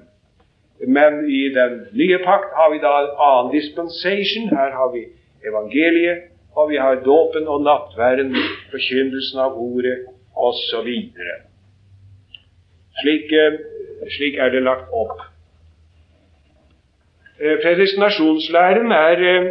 Men 0.87 1.25
i 1.27 1.41
den 1.59 1.73
nye 2.01 2.19
pakt 2.23 2.55
har 2.59 2.71
vi 2.73 2.79
da 2.83 2.91
en 3.03 3.15
annen 3.27 3.51
dispensation. 3.55 4.47
Her 4.59 4.71
har 4.79 4.91
vi 4.95 5.03
evangeliet, 5.49 6.29
og 6.55 6.69
vi 6.71 6.77
har 6.79 7.03
dåpen 7.03 7.47
og 7.47 7.63
nattværen, 7.67 8.31
forkynnelsen 8.71 9.39
av 9.43 9.59
ordet 9.59 9.97
osv. 10.35 10.89
Slik, 13.01 13.31
eh, 13.31 13.59
slik 14.15 14.39
er 14.39 14.49
det 14.55 14.63
lagt 14.63 14.87
opp. 14.91 15.28
Eh, 17.41 17.58
predestinasjonslæren 17.63 18.91
er, 18.91 19.17
eh, 19.34 19.46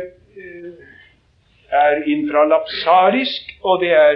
er 1.71 1.95
infralapsarisk, 2.15 3.43
og 3.63 3.81
det 3.81 3.93
er 3.93 4.15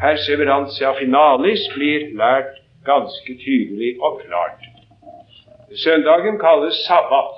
perseverantia 0.00 0.92
finalis 1.00 1.62
blir 1.74 2.00
lært 2.20 2.54
ganske 2.90 3.32
tydelig 3.44 3.90
og 4.00 4.20
klart. 4.24 4.62
Søndagen 5.84 6.38
kalles 6.38 6.76
sabbat. 6.88 7.36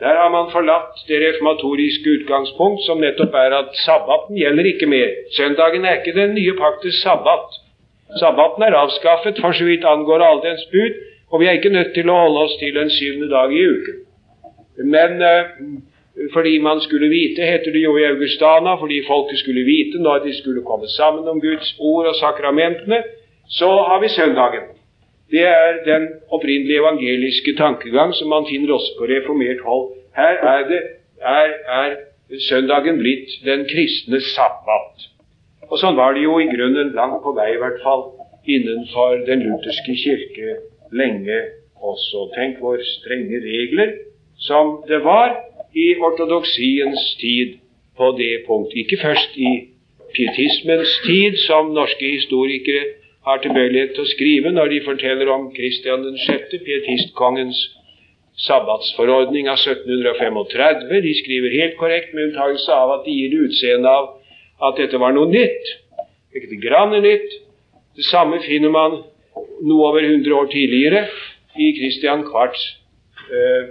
Der 0.00 0.14
har 0.20 0.28
man 0.28 0.50
forlatt 0.50 0.94
det 1.08 1.18
reformatoriske 1.26 2.08
utgangspunkt, 2.16 2.80
som 2.86 3.00
nettopp 3.00 3.34
er 3.34 3.56
at 3.62 3.70
sabbaten 3.86 4.36
gjelder 4.36 4.64
ikke 4.72 4.86
mer. 4.86 5.10
Søndagen 5.36 5.84
er 5.84 5.94
ikke 5.98 6.20
den 6.20 6.34
nye 6.34 6.54
paktes 6.62 6.94
sabbat. 7.02 7.46
Sabbaten 8.22 8.62
er 8.62 8.78
avskaffet 8.82 9.40
for 9.40 9.52
så 9.52 9.64
vidt 9.64 9.84
angår 9.84 10.22
all 10.28 10.40
dens 10.48 10.64
bud, 10.72 10.94
og 11.30 11.40
vi 11.40 11.46
er 11.46 11.58
ikke 11.58 11.76
nødt 11.78 11.94
til 11.94 12.10
å 12.10 12.20
holde 12.22 12.40
oss 12.46 12.56
til 12.62 12.74
den 12.74 12.90
syvende 12.90 13.30
dag 13.30 13.52
i 13.52 13.66
uken. 13.74 13.98
Men 14.76 15.22
eh, 15.22 15.44
fordi 16.32 16.58
man 16.58 16.80
skulle 16.80 17.08
vite, 17.08 17.42
heter 17.42 17.72
det 17.72 17.82
jo 17.84 17.96
i 17.98 18.04
Augustana, 18.04 18.74
fordi 18.80 19.02
folket 19.06 19.38
skulle 19.38 19.64
vite 19.64 20.02
når 20.02 20.18
de 20.26 20.34
skulle 20.34 20.62
komme 20.62 20.88
sammen 20.88 21.28
om 21.28 21.40
Guds 21.40 21.74
ord 21.78 22.06
og 22.06 22.14
sakramentene, 22.14 23.02
så 23.48 23.70
har 23.88 24.00
vi 24.00 24.08
søndagen. 24.08 24.66
Det 25.30 25.46
er 25.46 25.84
den 25.86 26.08
opprinnelige 26.28 26.78
evangeliske 26.78 27.54
tankegang 27.56 28.14
som 28.14 28.28
man 28.28 28.46
finner 28.50 28.74
også 28.74 28.92
på 28.98 29.04
reformert 29.04 29.60
hold. 29.64 29.92
Her 30.16 30.34
er, 30.52 30.68
det, 30.68 30.80
er, 31.20 31.48
er 31.80 31.90
søndagen 32.48 32.98
blitt 32.98 33.30
den 33.44 33.64
kristne 33.70 34.20
sabbat. 34.20 35.06
Og 35.70 35.78
sånn 35.78 35.98
var 35.98 36.16
det 36.16 36.24
jo 36.26 36.40
i 36.42 36.50
grunnen 36.50 36.90
langt 36.98 37.22
på 37.22 37.32
vei, 37.38 37.52
i 37.54 37.60
hvert 37.62 37.78
fall, 37.84 38.08
innenfor 38.46 39.22
den 39.28 39.44
lutherske 39.46 39.94
kirke 40.02 40.56
lenge 40.90 41.38
også. 41.78 42.26
Tenk 42.34 42.58
hvor 42.58 42.82
strenge 42.98 43.38
regler 43.44 43.94
som 44.40 44.78
det 44.88 45.02
var 45.04 45.36
i 45.74 45.94
ortodoksiens 46.00 47.16
tid 47.20 47.58
på 47.96 48.14
det 48.18 48.44
punkt. 48.46 48.72
Ikke 48.74 48.98
først 49.02 49.36
i 49.36 49.52
pietismens 50.16 50.94
tid, 51.06 51.36
som 51.46 51.74
norske 51.74 52.14
historikere 52.16 52.84
har 53.26 53.42
tilbøyelighet 53.44 53.92
til 53.94 54.06
å 54.06 54.10
skrive 54.10 54.52
når 54.54 54.72
de 54.72 54.80
forteller 54.86 55.28
om 55.32 55.50
Kristian 55.54 56.06
6., 56.24 56.56
pietistkongens 56.64 57.60
sabbatsforordning 58.40 59.50
av 59.52 59.60
1735. 59.60 60.88
De 61.04 61.12
skriver 61.18 61.56
helt 61.60 61.76
korrekt, 61.80 62.14
med 62.14 62.30
unntakelse 62.30 62.72
av 62.72 62.94
at 62.96 63.06
de 63.06 63.16
gir 63.18 63.36
utseende 63.44 63.92
av 63.92 64.08
at 64.70 64.80
dette 64.80 65.00
var 65.00 65.12
noe 65.16 65.28
nytt. 65.28 65.74
Ikke 66.34 66.48
det 66.48 66.62
grann 66.64 66.96
nytt. 67.04 67.36
Det 67.96 68.06
samme 68.08 68.40
finner 68.44 68.72
man 68.72 69.02
noe 69.66 69.90
over 69.90 70.04
100 70.06 70.32
år 70.36 70.48
tidligere 70.52 71.04
i 71.60 71.72
Kristian 71.76 72.24
Kvarts 72.24 72.62
eh, 73.28 73.68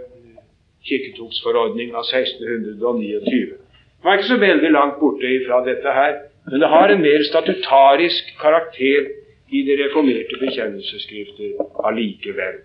kirketogsforordning 0.87 1.95
av 1.95 2.05
1629. 2.07 3.57
Det 3.99 4.07
var 4.07 4.17
ikke 4.17 4.31
så 4.31 4.39
veldig 4.39 4.71
langt 4.71 4.99
borte 4.99 5.31
fra 5.47 5.63
dette 5.65 5.95
her, 5.95 6.19
men 6.51 6.61
det 6.63 6.69
har 6.71 6.91
en 6.91 7.01
mer 7.01 7.23
statutarisk 7.27 8.29
karakter 8.41 9.09
i 9.51 9.63
de 9.67 9.75
reformerte 9.83 10.39
bekjennelsesskrifter 10.39 11.59
allikevel. 11.89 12.61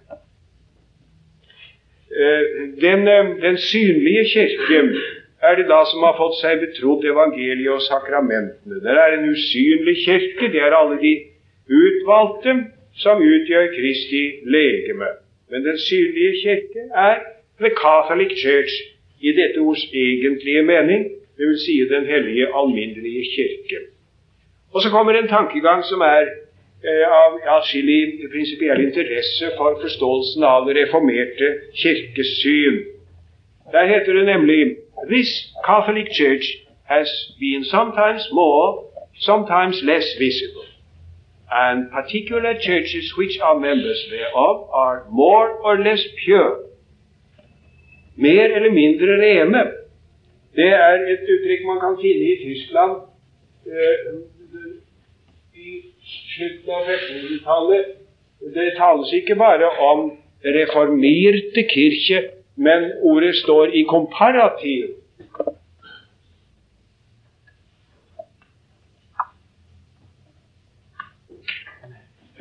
Eh, 2.15 2.45
den, 2.81 3.09
eh, 3.09 3.43
den, 3.43 3.57
synlige 3.59 4.25
kirke 4.35 4.81
er 5.43 5.57
det 5.57 5.67
da 5.69 5.81
som 5.91 6.03
har 6.07 6.15
fått 6.17 6.37
seg 6.39 6.61
betrodd 6.63 7.05
evangeliet 7.05 7.73
og 7.75 7.83
sakramentene. 7.83 8.79
Det 8.85 8.95
er 9.05 9.17
en 9.17 9.29
usynlig 9.33 9.97
kirke. 10.05 10.53
Det 10.53 10.63
er 10.63 10.77
alle 10.77 11.01
de 11.01 11.15
utvalgte 11.67 12.55
som 13.03 13.19
utgjør 13.19 13.73
Kristi 13.75 14.25
legeme. 14.47 15.11
Men 15.51 15.65
den 15.65 15.79
synlige 15.79 16.35
kirke 16.45 16.87
er 16.95 17.19
The 17.59 17.71
Catholic 17.71 18.31
Church 18.45 18.73
i 19.21 19.33
dette 19.33 19.61
ords 19.61 19.85
egentlige 19.93 20.63
mening, 20.63 21.05
dvs. 21.39 21.65
Si 21.65 21.81
den 21.89 22.07
hellige, 22.07 22.47
alminnelige 22.55 23.25
kirke. 23.37 23.79
Og 24.73 24.83
så 24.83 24.91
kommer 24.91 25.13
en 25.13 25.29
tankegang 25.29 25.85
som 25.85 26.01
er 26.01 26.25
Eh, 26.85 27.05
av 27.09 27.39
atskillig 27.49 28.27
prinsipiell 28.29 28.83
interesse 28.83 29.49
for 29.57 29.79
forståelsen 29.81 30.45
av 30.45 30.67
det 30.69 30.75
reformerte 30.77 31.47
kirkesyn. 31.81 32.77
Der 33.73 33.87
heter 33.89 34.13
det 34.13 34.25
nemlig 34.27 34.77
This 35.09 35.31
Catholic 35.65 36.13
Church 36.13 36.45
has 36.85 37.09
been 37.41 37.65
sometimes 37.65 38.29
more, 38.33 38.85
sometimes 39.17 39.81
less 39.83 40.05
visible. 40.19 40.67
And 41.51 41.89
particular 41.91 42.53
churches 42.61 43.17
which 43.17 43.41
are 43.41 43.59
members 43.59 44.01
thereof 44.13 44.69
are 44.83 44.99
more 45.09 45.49
or 45.65 45.79
less 45.79 46.05
pure. 46.25 46.53
Mer 48.17 48.51
eller 48.57 48.71
mindre 48.71 49.19
rene. 49.19 49.65
Det 50.55 50.71
er 50.71 51.03
et 51.11 51.27
uttrykk 51.35 51.65
man 51.67 51.81
kan 51.83 51.97
finne 51.99 52.29
i 52.31 52.37
Tyskland. 52.45 53.01
Eh, 53.67 54.13
slutten 56.37 56.75
av 56.75 56.91
1300-tallet. 56.95 57.95
Det 58.55 58.75
tales 58.79 59.13
ikke 59.17 59.39
bare 59.41 59.71
om 59.83 60.11
reformerte 60.45 61.65
kirke, 61.71 62.21
men 62.57 62.91
ordet 63.03 63.35
står 63.41 63.75
i 63.75 63.83
komparativ. 63.89 64.93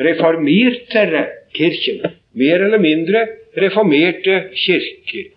Reformertere 0.04 1.28
kirken. 1.56 2.12
Mer 2.34 2.66
eller 2.66 2.82
mindre 2.82 3.28
reformerte 3.58 4.50
kirker. 4.58 5.32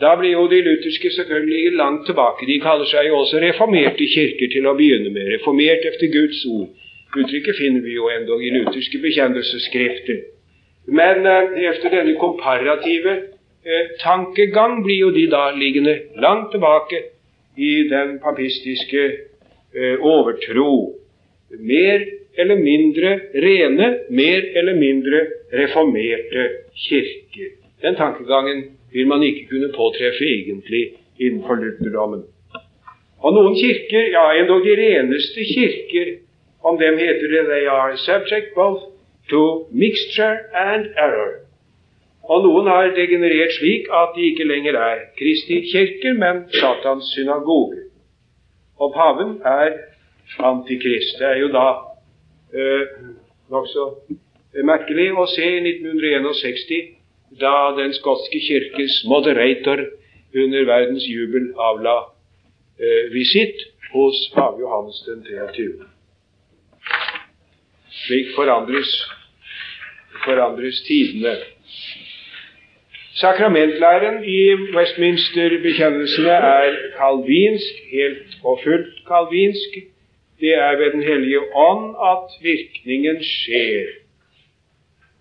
Da 0.00 0.14
blir 0.20 0.30
jo 0.30 0.46
de 0.50 0.60
lutherske 0.62 1.10
selvfølgelig 1.10 1.72
langt 1.76 2.06
tilbake. 2.06 2.46
De 2.46 2.60
kaller 2.62 2.86
seg 2.86 3.08
jo 3.08 3.18
også 3.18 3.40
reformerte 3.42 4.06
kirker 4.14 4.50
til 4.52 4.66
å 4.70 4.76
begynne 4.78 5.10
med. 5.10 5.30
Reformert 5.34 5.86
efter 5.90 6.10
Guds 6.12 6.44
ord. 6.46 6.68
Uttrykket 7.16 7.56
finner 7.58 7.82
vi 7.82 7.96
jo 7.96 8.10
endog 8.12 8.44
i 8.44 8.52
lutherske 8.54 9.00
bekjennelsesskrifter. 9.02 10.20
Men 10.86 11.26
eh, 11.26 11.66
efter 11.70 11.90
denne 11.92 12.14
komparative 12.20 13.16
eh, 13.64 13.90
tankegang 14.00 14.82
blir 14.84 15.02
jo 15.06 15.10
de 15.16 15.26
da 15.32 15.48
liggende 15.56 15.98
langt 16.22 16.52
tilbake 16.54 17.02
i 17.56 17.88
den 17.90 18.18
papistiske 18.22 19.04
eh, 19.74 19.96
overtro. 19.98 20.94
Mer 21.58 22.06
eller 22.38 22.56
mindre 22.62 23.18
rene, 23.34 23.94
mer 24.10 24.50
eller 24.54 24.78
mindre 24.78 25.26
reformerte 25.52 26.48
kirker. 26.86 27.54
Den 27.82 27.96
tankegangen 27.96 28.64
vil 28.92 29.06
man 29.06 29.22
ikke 29.22 29.46
kunne 29.50 29.72
påtreffe 29.76 30.24
egentlig 30.24 30.82
innenfor 31.20 31.54
lutherdommen. 31.62 32.22
Og 33.18 33.34
noen 33.34 33.56
kirker, 33.58 34.12
ja 34.14 34.24
endog 34.38 34.62
de 34.64 34.76
reneste 34.78 35.44
kirker, 35.54 36.14
om 36.62 36.78
dem 36.78 36.98
heter 36.98 37.28
det 37.34 37.44
they 37.48 37.66
are 37.66 37.96
subject 37.96 38.54
both 38.54 38.82
to 39.30 39.68
mixture 39.72 40.38
and 40.54 40.86
error. 40.96 41.48
Og 42.28 42.44
noen 42.44 42.66
har 42.68 42.90
degenerert 42.96 43.54
slik 43.56 43.88
at 44.00 44.16
de 44.16 44.26
ikke 44.30 44.44
lenger 44.44 44.76
er 44.76 45.04
Kristi 45.18 45.62
kirker, 45.72 46.14
men 46.14 46.44
Satans 46.52 47.12
synagoger. 47.14 47.86
Og 48.78 48.92
paven 48.94 49.38
er 49.44 49.78
antikrist. 50.38 51.18
Det 51.18 51.26
er 51.26 51.38
jo 51.40 51.48
da 51.48 51.66
øh, 52.52 52.86
nokså 53.50 53.86
merkelig 54.64 55.08
å 55.16 55.24
se 55.30 55.46
i 55.56 55.62
1961, 55.64 56.97
da 57.40 57.74
Den 57.76 57.92
skotske 57.94 58.40
kirkes 58.48 59.04
moderator 59.04 59.78
under 60.34 60.64
verdens 60.64 61.04
jubel 61.08 61.52
avla 61.58 61.96
eh, 62.80 63.12
visitt 63.12 63.64
hos 63.92 64.30
pave 64.34 64.60
Johannes 64.60 64.98
den 65.06 65.24
23. 65.24 65.84
Slik 67.90 68.34
forandres, 68.36 68.90
forandres 70.24 70.80
tidene. 70.86 71.36
Sakramentlæren 73.18 74.24
i 74.24 74.40
Westminster-bekjennelsene 74.76 76.30
er 76.30 76.74
kalvinsk, 76.98 77.80
helt 77.92 78.36
og 78.44 78.60
fullt 78.64 79.00
kalvinsk. 79.08 79.80
Det 80.40 80.54
er 80.54 80.76
ved 80.78 80.92
Den 80.92 81.02
hellige 81.02 81.40
ånd 81.54 81.96
at 82.12 82.36
virkningen 82.42 83.24
skjer. 83.24 83.86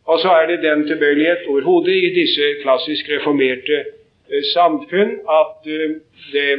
Og 0.08 0.20
så 0.24 0.30
er 0.39 0.46
det 0.48 0.63
den 0.63 0.86
tilbøyelighet 0.88 1.48
overhodet 1.52 1.96
i 1.96 2.13
disse 2.15 2.52
klassisk 2.63 3.10
reformerte 3.12 3.80
eh, 3.84 4.43
samfunn 4.54 5.17
at 5.39 5.67
eh, 5.67 5.98
det 6.34 6.52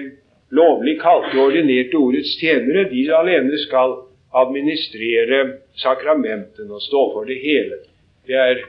lovlig 0.51 0.99
kalte 1.01 1.41
ordinerte 1.41 1.97
ordets 1.97 2.35
tjenere, 2.41 2.89
de 2.93 3.07
alene 3.15 3.59
skal 3.65 3.97
administrere 4.37 5.41
sakramentene 5.81 6.75
og 6.75 6.85
stå 6.85 7.03
for 7.15 7.29
det 7.29 7.39
hele. 7.41 7.81
Det 8.29 8.37
er 8.37 8.63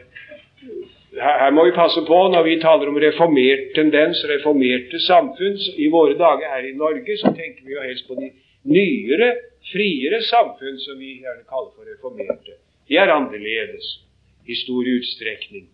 her, 1.19 1.51
må 1.51 1.65
vi 1.65 1.75
passe 1.75 2.01
på 2.07 2.19
når 2.31 2.43
vi 2.47 2.57
taler 2.63 2.91
om 2.91 2.99
reformert 3.03 3.71
tendens, 3.75 4.23
reformerte 4.31 4.99
samfunn. 5.03 5.59
I 5.75 5.91
våre 5.91 6.15
dager 6.19 6.55
her 6.55 6.67
i 6.67 6.75
Norge 6.77 7.17
så 7.19 7.33
tenker 7.35 7.65
vi 7.65 7.75
jo 7.75 7.83
helst 7.83 8.07
på 8.07 8.19
de 8.19 8.31
nyere, 8.69 9.33
friere 9.71 10.21
samfunn 10.27 10.79
som 10.85 10.99
vi 10.99 11.17
gjerne 11.19 11.43
kaller 11.49 11.73
for 11.75 11.87
reformerte. 11.87 12.59
De 12.87 12.97
er 12.97 13.11
annerledes 13.11 13.97
i 14.47 14.55
stor 14.55 14.83
utstrekning. 14.97 15.69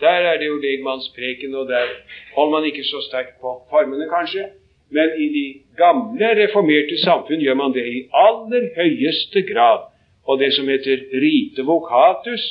Der 0.00 0.20
er 0.30 0.38
det 0.38 0.46
jo 0.46 0.56
legmannspreken, 0.62 1.54
og 1.54 1.68
der 1.68 1.86
holder 2.34 2.52
man 2.60 2.66
ikke 2.66 2.84
så 2.84 3.00
sterkt 3.08 3.40
på 3.40 3.62
formene, 3.70 4.08
kanskje. 4.16 4.44
Men 4.90 5.08
i 5.18 5.26
de 5.36 5.46
gamle, 5.76 6.28
reformerte 6.42 6.98
samfunn 7.04 7.42
gjør 7.44 7.54
man 7.54 7.74
det 7.74 7.86
i 7.86 8.06
aller 8.14 8.68
høyeste 8.76 9.42
grad. 9.52 9.88
Og 10.24 10.38
det 10.38 10.52
som 10.54 10.68
heter 10.68 11.02
rite 11.24 11.62
vocatus, 11.64 12.44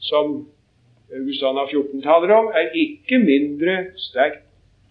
som 0.00 0.48
Augustana 1.14 1.66
14 1.70 2.02
taler 2.02 2.34
om, 2.34 2.50
er 2.54 2.74
ikke 2.74 3.18
mindre 3.18 3.76
sterkt 4.08 4.42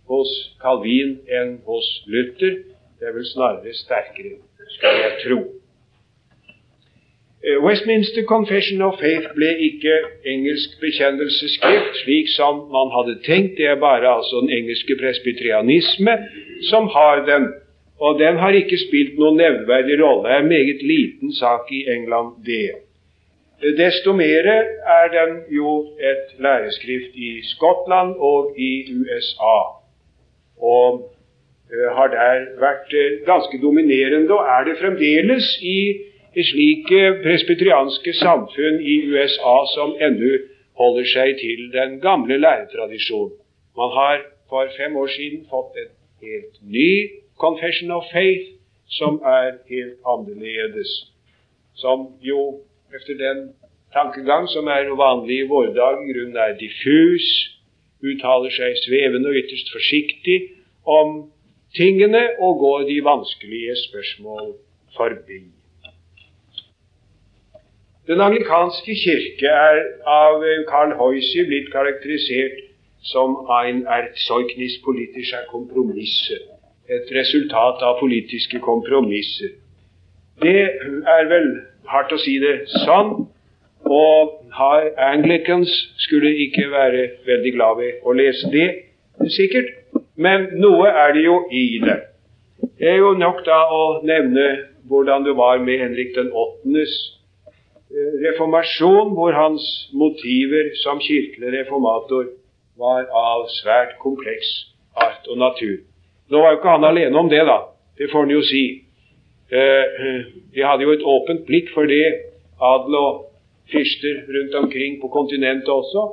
hos 0.09 0.31
Calvin 0.61 1.17
enn 1.27 1.57
hos 1.67 1.89
Luther. 2.07 2.61
Det 2.99 3.09
er 3.09 3.17
vel 3.17 3.27
snarere 3.27 3.73
sterkere, 3.75 4.37
skal 4.77 5.01
jeg 5.03 5.19
tro. 5.25 5.39
Eh, 7.45 7.57
Westminster 7.63 8.23
Confession 8.23 8.81
of 8.81 8.99
Faith 8.99 9.33
ble 9.35 9.49
ikke 9.67 9.95
engelsk 10.31 10.77
bekjennelsesskrift, 10.79 11.97
slik 12.05 12.29
som 12.31 12.61
man 12.71 12.93
hadde 12.95 13.17
tenkt. 13.25 13.57
Det 13.57 13.67
er 13.67 13.81
bare 13.81 14.07
altså 14.07 14.39
den 14.45 14.53
engelske 14.59 14.95
presbyterianisme 15.01 16.15
som 16.69 16.87
har 16.87 17.25
den. 17.27 17.49
Og 17.99 18.19
den 18.19 18.39
har 18.39 18.55
ikke 18.55 18.79
spilt 18.79 19.19
noen 19.19 19.41
nevneverdig 19.41 19.97
rolle. 19.99 20.23
Det 20.23 20.35
er 20.35 20.45
en 20.45 20.53
meget 20.53 20.85
liten 20.87 21.33
sak 21.35 21.67
i 21.71 21.83
England, 21.91 22.39
det. 22.47 22.79
Desto 23.77 24.15
mer 24.15 24.47
er 24.47 25.11
den 25.11 25.35
jo 25.51 25.75
et 25.99 26.39
læreskrift 26.39 27.15
i 27.15 27.41
Skottland 27.51 28.15
og 28.19 28.55
i 28.57 28.71
USA. 28.95 29.57
Og 30.63 31.11
eh, 31.67 31.91
har 31.91 32.07
der 32.15 32.47
vært 32.63 32.95
eh, 32.95 33.19
ganske 33.27 33.59
dominerende, 33.61 34.31
og 34.31 34.47
er 34.47 34.63
det 34.71 34.79
fremdeles 34.79 35.57
i 35.59 35.79
slike 36.41 37.01
presbyterianske 37.23 38.13
samfunn 38.17 38.81
i 38.81 38.95
USA 39.11 39.55
som 39.75 39.95
ennå 40.01 40.37
holder 40.79 41.05
seg 41.05 41.37
til 41.41 41.67
den 41.73 41.99
gamle 42.01 42.37
læretradisjonen. 42.41 43.37
Man 43.77 43.91
har 43.93 44.23
for 44.49 44.69
fem 44.77 44.95
år 44.95 45.07
siden 45.13 45.45
fått 45.49 45.77
en 45.77 45.91
helt 46.25 46.57
ny 46.61 46.93
Confession 47.37 47.91
of 47.91 48.05
Faith, 48.11 48.45
som 48.87 49.21
er 49.25 49.57
helt 49.69 49.97
annerledes. 50.05 50.91
Som 51.75 52.07
jo 52.21 52.61
efter 52.95 53.17
den 53.17 53.53
tankegang 53.93 54.47
som 54.49 54.67
er 54.67 54.89
vanlig 54.97 55.39
i 55.39 55.47
våre 55.49 55.73
dager, 55.73 56.01
i 56.01 56.13
grunnen 56.13 56.37
er 56.37 56.57
diffus, 56.59 57.27
uttaler 58.03 58.53
seg 58.53 58.77
svevende 58.83 59.31
og 59.31 59.39
ytterst 59.41 59.71
forsiktig 59.73 60.37
om 60.85 61.31
tingene 61.77 62.23
og 62.39 62.59
går 62.61 62.87
de 62.89 62.99
vanskelige 63.05 63.75
spørsmål 63.87 64.53
forbi. 64.97 65.41
Den 68.07 68.19
anglikanske 68.19 68.95
kirke 68.99 69.47
er 69.47 69.77
av 70.11 70.41
Carl 70.67 70.91
Hoisy 70.99 71.45
blitt 71.47 71.69
karakterisert 71.71 72.57
som 73.07 73.37
ein 73.61 73.85
Erzeugnis 73.87 74.75
politischer 74.83 75.45
Kompromisse, 75.51 76.35
et 76.91 77.07
resultat 77.15 77.79
av 77.79 78.01
politiske 78.01 78.59
kompromisser. 78.59 79.55
Det 80.43 80.65
er 81.15 81.31
vel 81.31 81.47
hardt 81.87 82.11
å 82.11 82.19
si 82.19 82.35
det 82.43 82.65
sånn. 82.83 83.15
Og 83.87 84.35
Anglicans 85.07 85.71
skulle 86.03 86.35
ikke 86.43 86.67
være 86.75 87.07
veldig 87.27 87.55
glad 87.55 87.79
ved 87.79 88.03
å 88.03 88.19
lese 88.19 88.51
det, 88.51 88.69
sikkert. 89.31 89.71
Men 90.19 90.49
noe 90.59 90.91
er 90.91 91.15
det 91.15 91.23
jo 91.23 91.39
i 91.51 91.65
det. 91.83 91.99
Det 92.79 92.93
er 92.97 92.99
jo 92.99 93.15
nok 93.15 93.45
da 93.47 93.63
å 93.71 93.83
nevne 94.03 94.47
hvordan 94.91 95.23
det 95.23 95.39
var 95.39 95.63
med 95.63 95.79
Henrik 95.79 96.15
den 96.15 96.31
åttendes 96.35 96.91
eh, 96.91 97.22
reformasjon, 97.93 99.13
hvor 99.13 99.35
hans 99.37 99.65
motiver 99.93 100.71
som 100.83 101.01
kirkelig 101.01 101.53
reformator 101.59 102.31
var 102.79 103.05
av 103.13 103.45
svært 103.61 103.97
kompleks 104.01 104.49
art 104.97 105.27
og 105.29 105.37
natur. 105.37 105.77
Nå 106.29 106.41
var 106.41 106.53
jo 106.53 106.59
ikke 106.59 106.73
han 106.73 106.87
alene 106.87 107.19
om 107.19 107.29
det, 107.29 107.43
da. 107.45 107.59
Det 107.97 108.09
får 108.11 108.25
han 108.25 108.33
jo 108.33 108.41
si. 108.47 108.63
Eh, 109.53 110.01
de 110.55 110.65
hadde 110.65 110.87
jo 110.87 110.95
et 110.95 111.05
åpent 111.05 111.45
blikk 111.45 111.69
for 111.75 111.89
det, 111.89 112.33
adel 112.57 112.97
og 112.97 113.23
fyrster 113.69 114.23
rundt 114.35 114.57
omkring 114.63 114.99
på 115.01 115.11
kontinentet 115.13 115.69
også. 115.69 116.07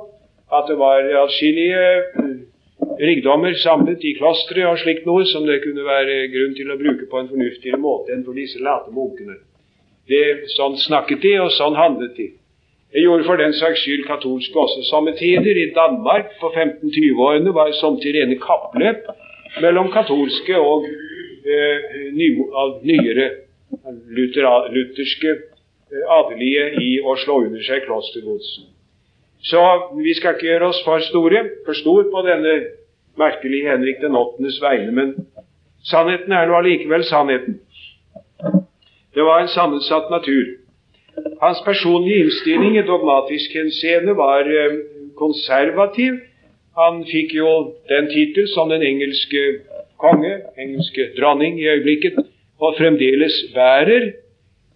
At 0.53 0.69
det 0.69 0.77
var 0.77 1.07
atskillige 1.23 1.81
eh, 1.81 2.33
rikdommer 3.01 3.55
samlet 3.57 4.03
i 4.05 4.15
klostre 4.19 4.67
og 4.69 4.81
slikt 4.81 5.07
noe 5.09 5.25
som 5.25 5.47
det 5.49 5.61
kunne 5.65 5.85
være 5.87 6.27
grunn 6.33 6.53
til 6.57 6.69
å 6.69 6.77
bruke 6.77 7.07
på 7.09 7.21
en 7.21 7.31
fornuftigere 7.31 7.81
måte 7.81 8.13
enn 8.13 8.25
for 8.27 8.37
disse 8.37 8.61
late 8.61 8.93
munkene. 8.93 9.39
Det, 10.11 10.23
sånn 10.57 10.77
snakket 10.81 11.21
de, 11.23 11.33
og 11.43 11.51
sånn 11.55 11.77
handlet 11.79 12.15
de. 12.17 12.31
Jeg 12.91 13.05
gjorde 13.05 13.23
for 13.23 13.39
den 13.39 13.53
saks 13.55 13.85
skyld 13.85 14.03
katolske 14.03 14.59
også. 14.59 14.81
Samme 14.89 15.13
tider 15.15 15.55
i 15.55 15.69
Danmark 15.75 16.33
på 16.41 16.49
1520-årene 16.51 17.53
var 17.55 17.69
det 17.71 17.77
samtidig 17.79 18.25
rene 18.25 18.39
kappløp 18.41 19.07
mellom 19.63 19.87
katolske 19.93 20.59
og 20.59 20.89
eh, 20.89 22.11
ny, 22.15 22.33
nyere 22.83 23.29
Luther, 24.11 24.43
lutherske 24.75 25.31
eh, 25.31 26.03
adelige 26.17 26.65
i 26.83 26.89
å 26.99 27.15
slå 27.23 27.37
under 27.45 27.63
seg 27.63 27.85
klostergodset. 27.85 28.67
Så 29.47 29.61
vi 29.97 30.13
skal 30.17 30.35
ikke 30.35 30.49
gjøre 30.49 30.69
oss 30.73 30.81
for 30.85 31.01
store, 31.07 31.45
for 31.65 31.77
stor 31.79 32.09
på 32.11 32.23
denne 32.27 32.57
merkelige 33.19 33.71
Henrik 33.71 34.03
den 34.03 34.17
åttendes 34.19 34.59
vegne, 34.61 34.91
men 34.93 35.13
sannheten 35.87 36.35
er 36.35 36.49
nå 36.49 36.59
allikevel 36.59 37.07
sannheten. 37.07 37.61
Det 39.15 39.23
var 39.23 39.41
en 39.41 39.47
sammensatt 39.47 40.09
natur. 40.09 40.57
Hans 41.41 41.61
personlige 41.65 42.23
innstilling 42.25 42.77
i 42.77 42.85
dogmatisk 42.87 43.53
henseende 43.55 44.15
var 44.15 44.47
eh, 44.47 44.77
konservativ. 45.19 46.19
Han 46.79 47.03
fikk 47.05 47.33
jo 47.35 47.49
den 47.91 48.07
tittel 48.13 48.47
som 48.53 48.71
den 48.71 48.83
engelske 48.87 49.41
konge, 49.99 50.37
engelske 50.57 51.09
dronning 51.17 51.59
i 51.59 51.67
øyeblikket, 51.67 52.21
og 52.61 52.77
fremdeles 52.77 53.41
bærer 53.55 54.07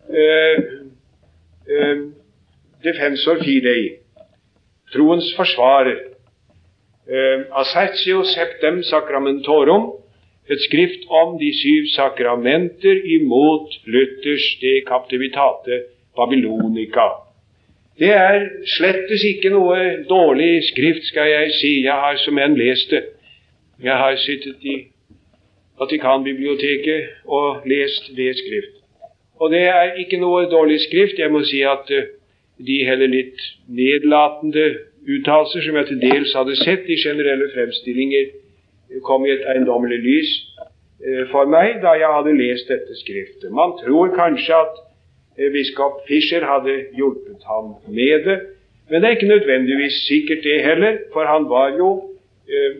eh, 0.09 0.59
eh, 1.69 1.97
Defensor 2.85 3.39
fidei, 3.41 3.95
troens 4.93 5.31
forsvarer. 5.37 5.97
Eh, 7.07 8.25
septem 8.33 8.83
sacramentorum, 8.83 9.93
et 10.49 10.61
skrift 10.61 11.05
om 11.09 11.37
de 11.41 11.49
syv 11.57 11.87
sakramenter 11.95 13.01
imot 13.17 13.77
Luthers 13.85 14.47
de 14.61 14.81
captivitate 14.87 15.81
babylonica. 16.15 17.07
Det 17.99 18.11
er 18.11 18.49
slettes 18.77 19.23
ikke 19.23 19.49
noe 19.53 19.77
dårlig 20.09 20.63
skrift, 20.67 21.07
skal 21.07 21.29
jeg 21.31 21.53
si. 21.59 21.71
Jeg 21.85 21.93
har 21.93 22.17
som 22.25 22.37
en 22.37 22.57
lest 22.59 22.91
det. 22.91 23.03
Jeg 23.83 23.97
har 23.97 24.15
sittet 24.15 24.61
i 24.61 24.75
Vatikanbiblioteket 25.79 27.27
og 27.27 27.63
lest 27.67 28.11
det 28.15 28.35
skrift. 28.37 28.75
Og 29.39 29.51
det 29.51 29.63
er 29.67 29.97
ikke 29.99 30.19
noe 30.19 30.45
dårlig 30.51 30.79
skrift. 30.81 31.19
Jeg 31.19 31.31
må 31.31 31.43
si 31.43 31.61
at 31.67 31.91
uh, 31.91 32.07
de 32.67 32.77
heller 32.87 33.11
litt 33.11 33.41
nedlatende 33.67 34.65
uttalelser 35.05 35.65
som 35.65 35.79
jeg 35.79 35.89
til 35.89 36.01
dels 36.03 36.35
hadde 36.35 36.55
sett 36.61 36.87
i 36.87 36.99
generelle 37.01 37.49
fremstillinger, 37.53 38.31
kom 39.05 39.25
i 39.25 39.33
et 39.33 39.45
eiendommelig 39.51 39.99
lys 40.03 40.33
uh, 40.55 41.23
for 41.31 41.49
meg 41.49 41.81
da 41.83 41.95
jeg 41.99 42.11
hadde 42.17 42.37
lest 42.37 42.69
dette 42.71 42.97
skriftet. 43.01 43.51
Man 43.51 43.77
tror 43.81 44.13
kanskje 44.15 44.59
at 44.61 44.85
Eh, 45.37 45.51
biskop 45.53 46.07
Fischer 46.07 46.45
hadde 46.47 46.75
hjulpet 46.95 47.43
ham 47.43 47.75
med 47.87 48.23
det. 48.27 48.39
Men 48.89 49.01
det 49.01 49.07
er 49.07 49.15
ikke 49.17 49.33
nødvendigvis 49.35 49.93
sikkert 50.07 50.43
det 50.43 50.63
heller, 50.63 50.97
for 51.13 51.25
han 51.25 51.49
var 51.49 51.69
jo 51.77 51.89
eh, 52.47 52.75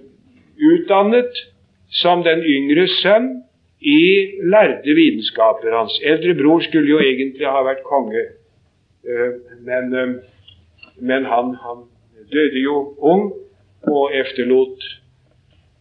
utdannet 0.72 1.34
som 1.89 2.24
den 2.24 2.44
yngre 2.46 2.88
sønn 3.02 3.28
i 3.82 4.02
lærde 4.54 4.96
vitenskaper. 4.96 5.76
Hans 5.76 6.00
eldre 6.04 6.36
bror 6.39 6.60
skulle 6.63 6.89
jo 6.89 7.00
egentlig 7.00 7.48
ha 7.48 7.63
vært 7.65 7.84
konge, 7.84 8.24
eh, 9.04 9.32
men, 9.68 9.91
eh, 9.94 10.15
men 11.00 11.26
han, 11.26 11.56
han, 11.65 11.84
døde 12.32 12.60
jo 12.60 12.96
ung 12.98 13.34
og 13.86 14.13
efterlot 14.15 14.82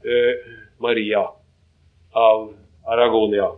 eh, 0.05 0.53
Maria 0.79 1.25
av 2.15 2.55
Aragonia, 2.87 3.51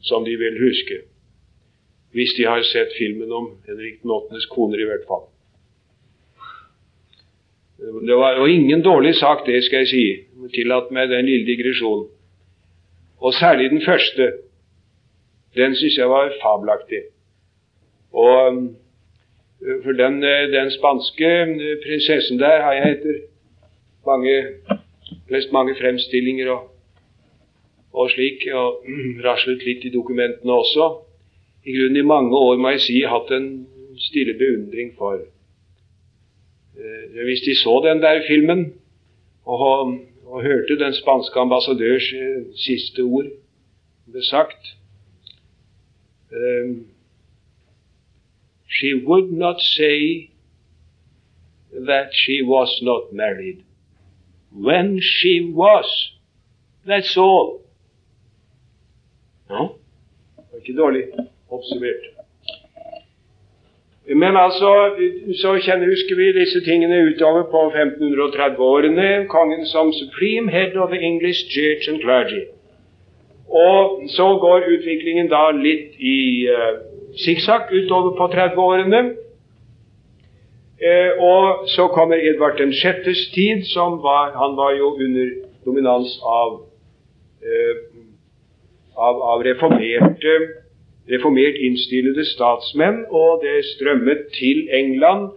som 0.00 0.24
de 0.24 0.36
vil 0.36 0.58
huske. 0.60 1.02
Hvis 2.12 2.34
de 2.36 2.44
har 2.44 2.62
sett 2.62 2.92
filmen 2.98 3.32
om 3.32 3.50
Henrik 3.66 4.02
den 4.02 4.10
8.s 4.10 4.48
koner, 4.52 4.80
i 4.80 4.88
hvert 4.88 5.06
fall. 5.08 5.28
Det 8.06 8.16
var, 8.16 8.36
jo 8.38 8.46
ingen 8.46 8.82
dårlig 8.82 9.14
sak, 9.14 9.46
det 9.46 9.62
skal 9.64 9.82
jeg 9.82 9.88
si. 9.90 10.04
Tillat 10.54 10.90
meg 10.94 11.08
den 11.10 11.26
lille 11.26 11.46
digresjonen. 11.46 12.06
Og 13.22 13.34
særlig 13.34 13.70
den 13.70 13.82
første. 13.82 14.32
Den 15.56 15.74
syns 15.76 15.98
jeg 15.98 16.08
var 16.10 16.32
fabelaktig. 16.42 17.02
Og 18.12 18.70
For 19.84 19.92
den, 19.94 20.22
den 20.52 20.70
spanske 20.70 21.28
prinsessen 21.84 22.38
der 22.38 22.62
har 22.62 22.72
jeg 22.72 22.96
etter 22.96 23.18
mange, 24.06 24.36
lest 25.30 25.52
mange 25.52 25.74
fremstillinger 25.80 26.50
og, 26.50 26.68
og 27.92 28.10
slik, 28.10 28.46
og 28.52 28.86
raslet 29.26 29.64
litt 29.66 29.84
i 29.84 29.94
dokumentene 29.94 30.52
også. 30.52 30.88
I 31.64 31.76
grunnen 31.76 32.00
i 32.00 32.06
mange 32.06 32.36
år, 32.36 32.56
må 32.58 32.74
jeg 32.74 32.86
si, 32.86 33.02
hatt 33.06 33.30
en 33.36 33.50
stille 34.00 34.34
beundring 34.38 34.94
for. 34.98 35.20
Eh, 36.78 37.24
hvis 37.24 37.44
de 37.46 37.54
så 37.54 37.80
den 37.84 38.02
der 38.02 38.22
filmen 38.26 38.72
og, 39.44 39.98
og 40.24 40.42
hørte 40.42 40.78
den 40.78 40.94
spanske 40.94 41.40
ambassadørs 41.40 42.12
eh, 42.16 42.46
siste 42.56 43.04
ord 43.04 43.28
ble 44.08 44.24
sagt 44.24 44.76
um, 46.32 46.86
She 48.66 48.94
would 48.94 49.32
not 49.32 49.60
say 49.60 50.30
that 51.72 52.14
she 52.14 52.42
was 52.42 52.80
not 52.82 53.12
married. 53.12 53.62
When 54.54 55.00
she 55.00 55.52
was. 55.54 56.12
That's 56.86 57.16
all. 57.16 57.60
Ja, 59.50 59.62
det 60.36 60.52
er 60.52 60.56
ikke 60.56 60.78
dårlig 60.78 61.02
observert. 61.50 62.04
Men 64.06 64.36
altså, 64.36 64.70
så 65.42 65.50
kjenner, 65.64 65.86
husker 65.86 66.16
vi 66.16 66.40
disse 66.40 66.60
tingene 66.64 66.96
utover 67.08 67.42
på 67.42 67.60
1530-årene. 67.70 69.26
Kongen 69.28 69.66
som 69.66 69.92
supreme 69.92 70.50
head 70.50 70.76
of 70.76 70.90
the 70.90 71.00
English 71.00 71.40
church 71.54 71.88
and 71.90 72.00
clergy. 72.02 72.42
Og 73.48 74.02
så 74.08 74.26
går 74.44 74.68
utviklingen 74.74 75.28
da 75.28 75.50
litt 75.50 75.94
i 76.00 76.48
uh, 76.48 76.74
utover 77.78 78.16
på 78.18 78.24
30-årene. 78.34 79.02
Uh, 80.82 81.10
og 81.22 81.68
så 81.70 81.86
kommer 81.94 82.18
Edvard 82.18 82.58
den 82.58 82.72
sjettes 82.74 83.28
tid, 83.34 83.64
som 83.70 84.00
var, 84.02 84.32
han 84.34 84.56
var 84.58 84.74
jo 84.74 84.94
under 84.98 85.28
dominans 85.64 86.16
av, 86.26 86.56
eh, 87.46 87.76
av, 88.98 89.20
av 89.32 89.44
reformerte 89.46 90.34
reformert 91.10 91.58
innstillede 91.58 92.24
statsmenn, 92.26 93.04
og 93.10 93.42
det 93.44 93.62
strømmet 93.74 94.28
til 94.34 94.68
England 94.74 95.30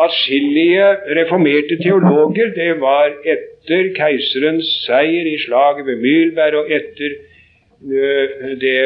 atskillige 0.00 0.86
reformerte 1.18 1.78
teologer. 1.82 2.54
Det 2.56 2.80
var 2.80 3.12
etter 3.34 3.92
keiserens 3.96 4.70
seier 4.86 5.28
i 5.28 5.38
slaget 5.44 5.86
ved 5.86 6.00
Mylberg 6.02 6.62
og 6.62 6.72
etter 6.78 7.18
det 8.60 8.78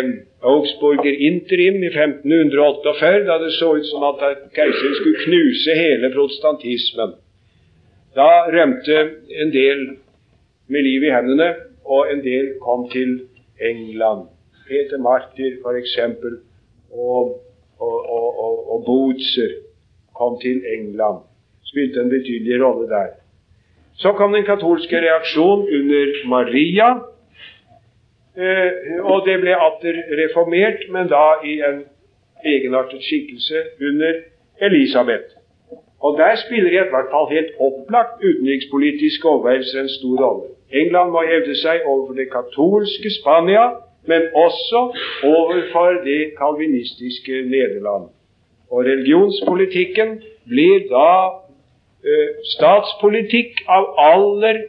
Augsburger 0.42 1.16
interim 1.28 1.82
i 1.84 1.90
1548, 1.92 3.24
da 3.28 3.38
det 3.38 3.52
så 3.58 3.76
ut 3.76 3.86
som 3.86 4.04
at 4.08 4.22
keiseren 4.56 4.94
skulle 4.98 5.24
knuse 5.24 5.74
hele 5.76 6.10
protestantismen. 6.14 7.16
Da 8.16 8.30
rømte 8.48 8.96
en 9.42 9.52
del 9.52 9.82
med 10.72 10.82
liv 10.82 11.04
i 11.04 11.12
hendene, 11.12 11.50
og 11.84 12.12
en 12.12 12.22
del 12.24 12.54
kom 12.62 12.88
til 12.90 13.20
England. 13.60 14.28
Peter 14.68 14.98
Martyr 14.98 15.60
f.eks. 15.62 15.98
Og, 16.90 17.42
og, 17.78 17.96
og, 18.10 18.72
og 18.72 18.84
Bootser 18.86 19.52
kom 20.16 20.40
til 20.40 20.62
England. 20.78 21.22
Spilte 21.68 22.00
en 22.00 22.10
betydelig 22.10 22.62
rolle 22.64 22.88
der. 22.88 23.12
Så 23.96 24.12
kom 24.12 24.32
den 24.32 24.44
katolske 24.44 25.00
reaksjon 25.00 25.68
under 25.76 26.28
Maria. 26.28 26.88
Eh, 28.36 29.00
og 29.00 29.24
det 29.24 29.38
ble 29.40 29.54
atter 29.56 30.02
reformert, 30.20 30.82
men 30.92 31.08
da 31.08 31.38
i 31.44 31.56
en 31.64 31.78
egenartet 32.44 33.04
skikkelse 33.04 33.62
under 33.80 34.20
Elisabeth. 34.60 35.32
Og 36.00 36.18
der 36.18 36.36
spiller 36.36 36.70
i 36.70 36.88
hvert 36.90 37.10
fall 37.10 37.30
helt 37.32 37.56
opplagt 37.60 38.20
utenrikspolitiske 38.20 39.28
overveielser 39.28 39.80
en 39.80 39.88
stor 39.88 40.16
rolle. 40.24 40.52
England 40.72 41.10
må 41.10 41.22
hevde 41.24 41.56
seg 41.56 41.86
overfor 41.86 42.14
det 42.20 42.28
katolske 42.32 43.10
Spania, 43.20 43.66
men 44.06 44.28
også 44.34 44.80
overfor 45.24 46.02
det 46.04 46.36
kalvinistiske 46.38 47.42
Nederland. 47.48 48.10
Og 48.70 48.84
religionspolitikken 48.84 50.18
blir 50.50 50.84
da 50.92 51.10
eh, 52.04 52.30
statspolitikk 52.54 53.64
av 53.68 53.94
aller 53.98 54.66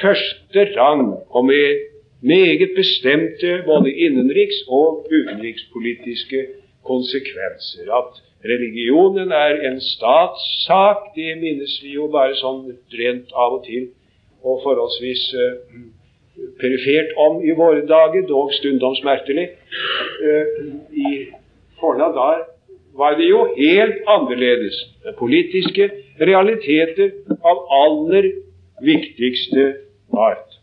første 0.00 0.70
rang, 0.78 1.12
og 1.30 1.44
med 1.44 1.93
meget 2.24 2.70
bestemte 2.76 3.62
både 3.66 3.90
innenriks- 4.04 4.64
og 4.68 5.06
utenrikspolitiske 5.16 6.40
konsekvenser. 6.84 7.84
At 8.00 8.22
religionen 8.44 9.32
er 9.32 9.70
en 9.70 9.80
statssak, 9.80 10.96
det 11.16 11.36
minnes 11.40 11.74
vi 11.82 11.94
jo 11.98 12.08
bare 12.12 12.36
sånn 12.40 12.64
rent 13.00 13.32
av 13.32 13.58
og 13.58 13.66
til, 13.68 13.88
og 14.44 14.60
forholdsvis 14.64 15.22
uh, 15.40 15.52
perifert 16.60 17.14
om 17.26 17.40
i 17.44 17.54
våre 17.56 17.84
dager, 17.88 18.26
dog 18.28 18.52
stundom 18.52 18.96
smertelig. 19.00 19.48
Uh, 20.20 20.46
I 20.92 21.14
forna 21.80 22.10
dager 22.16 22.44
var 22.96 23.16
det 23.18 23.28
jo 23.28 23.46
helt 23.56 24.02
annerledes. 24.16 24.76
Politiske 25.18 25.90
realiteter 26.20 27.10
av 27.42 27.64
aller 27.82 28.30
viktigste 28.84 29.72
art. 30.12 30.53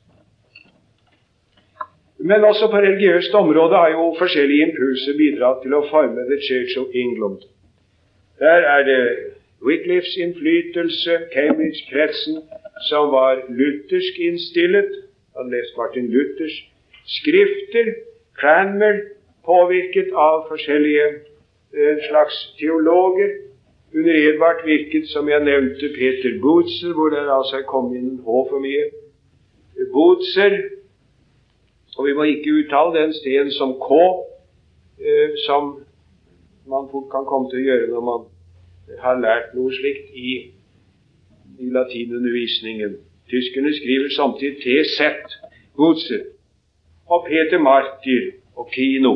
Men 2.23 2.43
også 2.43 2.67
på 2.71 2.77
religiøst 2.77 3.33
område 3.33 3.75
har 3.75 3.89
jo 3.89 4.15
forskjellige 4.19 4.67
impulser 4.67 5.17
bidratt 5.17 5.61
til 5.63 5.73
å 5.73 5.85
forme 5.89 6.25
The 6.29 6.37
Church 6.47 6.77
of 6.81 6.93
England. 7.03 7.39
Der 8.39 8.65
er 8.75 8.83
det 8.89 9.01
Wycliffes 9.65 10.15
innflytelse, 10.17 11.17
Cambridge-kretsen, 11.33 12.41
som 12.89 13.11
var 13.11 13.41
luthersk 13.49 14.19
innstillet, 14.19 14.91
Han 15.37 15.51
lest 15.51 15.77
Martin 15.77 16.07
Luthers 16.11 16.55
skrifter. 17.05 17.93
Cranmer, 18.39 18.97
påvirket 19.45 20.09
av 20.13 20.47
forskjellige 20.49 21.05
eh, 21.07 21.97
slags 22.09 22.35
teologer. 22.59 23.31
Under 23.95 24.13
Edvard 24.13 24.65
virket, 24.65 25.07
som 25.07 25.29
jeg 25.29 25.43
nevnte, 25.43 25.89
Peter 25.95 26.35
Bootser, 26.41 26.93
hvor 26.93 27.09
det 27.09 27.23
altså 27.37 27.63
kommet 27.67 27.97
inn 27.99 28.09
en 28.11 28.21
H 28.25 28.43
for 28.49 28.59
mye. 28.59 28.85
Bootser, 29.93 30.57
og 31.97 32.07
vi 32.07 32.13
må 32.13 32.23
ikke 32.23 32.53
uttale 32.59 32.99
den 32.99 33.13
sten 33.13 33.51
som 33.51 33.73
K, 33.79 34.01
eh, 35.01 35.37
som 35.47 35.71
man 36.65 36.89
fort 36.91 37.09
kan 37.11 37.27
komme 37.27 37.49
til 37.51 37.61
å 37.61 37.67
gjøre 37.67 37.91
når 37.91 38.03
man 38.09 38.27
har 39.03 39.19
lært 39.19 39.53
noe 39.55 39.71
slikt 39.75 40.11
i, 40.15 40.31
i 41.59 41.71
latinundervisningen. 41.77 42.97
Tyskerne 43.31 43.73
skriver 43.75 44.11
samtidig 44.15 44.59
TZ, 44.63 45.37
godset, 45.79 46.27
og 47.11 47.27
Peter 47.27 47.59
Martyr 47.59 48.31
og 48.55 48.71
Kino. 48.75 49.13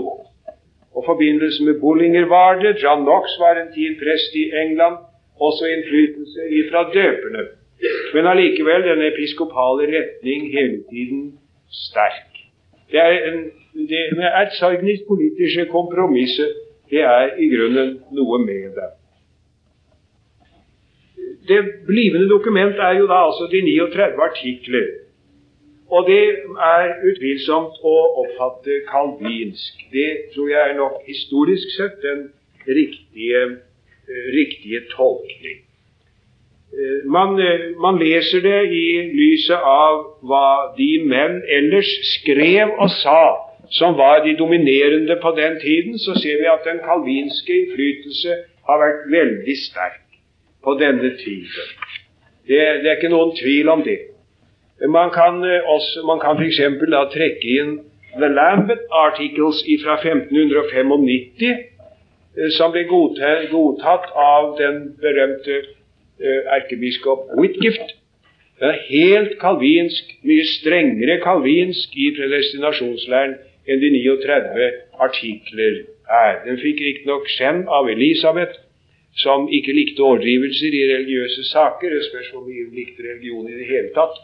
Og 0.96 1.04
forbindelse 1.06 1.64
med 1.64 1.80
Bullinger-Varde, 1.84 2.76
John 2.84 3.04
Knox 3.04 3.36
var 3.40 3.60
en 3.60 3.74
tid 3.76 3.98
prest 4.00 4.36
i 4.36 4.46
England, 4.64 4.98
også 5.40 5.68
innflytelse 5.68 6.48
ifra 6.60 6.86
døperne. 6.96 7.44
Men 8.14 8.28
allikevel 8.32 8.88
den 8.88 9.04
episkopale 9.12 9.90
retning 9.98 10.48
hele 10.56 10.80
tiden 10.92 11.40
sterk. 11.68 12.35
Det 12.92 13.02
en, 13.30 13.40
det 13.90 14.04
politiske 15.08 15.66
kompromisset, 15.72 16.54
det 16.90 17.02
er 17.02 17.34
i 17.42 17.50
grunnen 17.50 17.98
noe 18.14 18.40
med 18.46 18.78
det 18.78 18.92
det 21.48 21.62
blivende 21.86 22.30
dokument 22.30 22.76
er 22.80 22.94
jo 23.00 23.08
da 23.08 23.18
altså 23.28 23.48
de 23.52 23.62
39 23.62 24.24
artikler. 24.30 24.88
Og 25.88 26.08
det 26.10 26.24
er 26.70 26.96
utvilsomt 27.10 27.78
å 27.86 27.96
oppfatte 28.24 28.80
kalvinsk. 28.90 29.86
Det 29.94 30.10
tror 30.34 30.50
jeg 30.50 30.70
er 30.70 30.78
nok 30.80 31.04
historisk 31.08 31.76
sett 31.78 32.02
den 32.02 32.24
riktige, 32.68 33.44
riktige 34.38 34.82
tolkning. 34.96 35.62
Uh, 36.76 37.08
man, 37.08 37.38
uh, 37.40 37.72
man, 37.80 38.00
leser 38.02 38.44
det 38.44 38.62
i 38.68 38.86
lyset 39.16 39.56
av 39.56 40.02
hva 40.28 40.76
de 40.78 40.92
menn 41.08 41.40
ellers 41.58 41.92
skrev 42.18 42.76
og 42.76 42.90
sa 43.00 43.22
som 43.72 43.98
var 43.98 44.24
de 44.24 44.36
dominerende 44.38 45.16
på 45.22 45.32
den 45.38 45.60
tiden, 45.62 46.00
så 46.00 46.14
ser 46.14 46.38
vi 46.42 46.48
at 46.52 46.66
den 46.66 46.80
kalvinske 46.86 47.54
innflytelse 47.62 48.36
har 48.68 48.82
vært 48.84 49.06
veldig 49.12 49.56
sterk 49.58 50.02
på 50.64 50.78
denne 50.80 51.12
tiden. 51.24 51.72
Det, 52.48 52.60
det 52.82 52.90
er 52.90 52.98
ikke 52.98 53.14
noen 53.14 53.34
tvil 53.38 53.70
om 53.70 53.84
det. 53.84 54.00
Man 54.90 55.10
kan 55.12 55.44
eh, 55.44 55.70
også, 55.76 56.04
man 56.06 56.20
kan 56.20 56.38
f.eks. 56.38 56.60
trekke 57.14 57.54
inn 57.60 57.72
The 58.20 58.28
Lambeth 58.28 58.86
Articles 58.92 59.64
fra 59.84 59.96
1595, 60.02 61.64
eh, 62.38 62.52
som 62.58 62.74
ble 62.76 62.86
godtatt 62.90 64.12
av 64.14 64.54
den 64.60 64.82
berømte 65.02 65.58
eh, 65.62 65.72
erkebiskop 66.20 67.30
Whitgift. 67.40 67.96
Det 68.60 68.68
er 68.72 68.84
helt 68.88 69.34
kalvinsk, 69.42 70.14
mye 70.24 70.46
strengere 70.48 71.18
kalvinsk 71.24 71.98
i 72.00 72.12
predestinasjonslæren 72.16 73.36
enn 73.68 73.82
de 73.82 73.90
39 73.98 74.70
artikler 75.04 75.82
er. 76.08 76.38
Den 76.46 76.62
fikk 76.62 76.80
riktignok 76.86 77.28
skjenn 77.34 77.66
av 77.68 77.90
Elisabeth, 77.92 78.62
som 79.20 79.50
ikke 79.52 79.76
likte 79.76 80.04
overdrivelser 80.04 80.72
i 80.76 80.86
religiøse 80.94 81.44
saker. 81.50 81.92
Det 81.92 82.08
spørs 82.08 82.32
hvor 82.32 82.46
mye 82.48 82.64
hun 82.68 82.80
likte 82.80 83.04
religion 83.04 83.50
i 83.50 83.58
det 83.60 83.68
hele 83.68 83.92
tatt. 83.96 84.18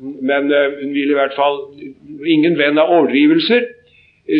Men 0.00 0.50
uh, 0.52 0.78
hun 0.80 0.94
ville 0.94 1.14
i 1.14 1.18
hvert 1.18 1.36
fall 1.36 1.60
ingen 2.26 2.58
venn 2.58 2.78
av 2.78 2.90
overdrivelser. 2.90 3.66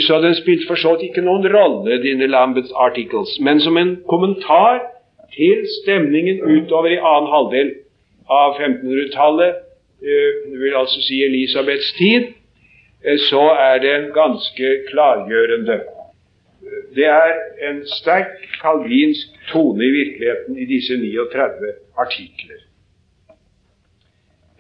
Så 0.06 0.20
den 0.22 0.36
spilte 0.38 0.68
for 0.68 0.78
så 0.78 0.94
vidt 0.94 1.10
ikke 1.10 1.26
noen 1.26 1.46
rolle, 1.50 1.98
dine 2.02 2.28
Lambeth 2.30 2.70
Articles. 2.78 3.38
Men 3.42 3.58
som 3.62 3.78
en 3.80 3.96
kommentar 4.10 4.84
til 5.34 5.66
stemningen 5.82 6.42
utover 6.42 6.90
i 6.94 7.00
annen 7.00 7.30
halvdel 7.34 7.72
av 8.30 8.58
1500-tallet, 8.58 9.62
uh, 10.02 10.30
det 10.50 10.58
vil 10.62 10.76
altså 10.82 11.02
si 11.04 11.22
Elisabeths 11.26 11.92
tid, 11.98 12.32
uh, 13.06 13.16
så 13.28 13.44
er 13.68 13.78
det 13.84 13.96
ganske 14.14 14.72
klargjørende. 14.90 15.80
Det 16.94 17.06
er 17.06 17.32
en 17.68 17.80
sterk 17.86 18.34
kalvinsk 18.62 19.38
tone 19.52 19.84
i 19.84 19.94
virkeligheten 19.94 20.58
i 20.58 20.66
disse 20.68 20.96
39 20.96 21.72
artikler. 21.98 22.66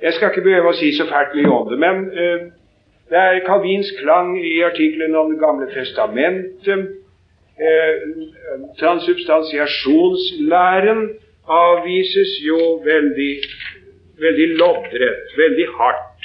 Jeg 0.02 0.12
skal 0.12 0.30
ikke 0.30 0.46
behøve 0.48 0.72
å 0.72 0.78
si 0.78 0.94
så 0.96 1.04
fælt 1.10 1.34
mye 1.36 1.52
om 1.52 1.68
det, 1.68 1.78
men 1.78 2.06
uh, 2.14 2.48
det 3.10 3.18
er 3.18 3.44
kalvinsk 3.46 4.02
klang 4.02 4.36
i 4.38 4.62
artiklene 4.62 5.18
om 5.18 5.32
Det 5.32 5.40
gamle 5.40 5.66
testamentet. 5.74 6.99
Uh, 7.60 7.94
transubstansiasjonslæren 8.80 11.00
avvises 11.50 12.32
jo 12.46 12.58
veldig, 12.84 13.34
veldig 14.24 14.48
loddrett, 14.60 15.24
veldig 15.36 15.66
hardt. 15.76 16.20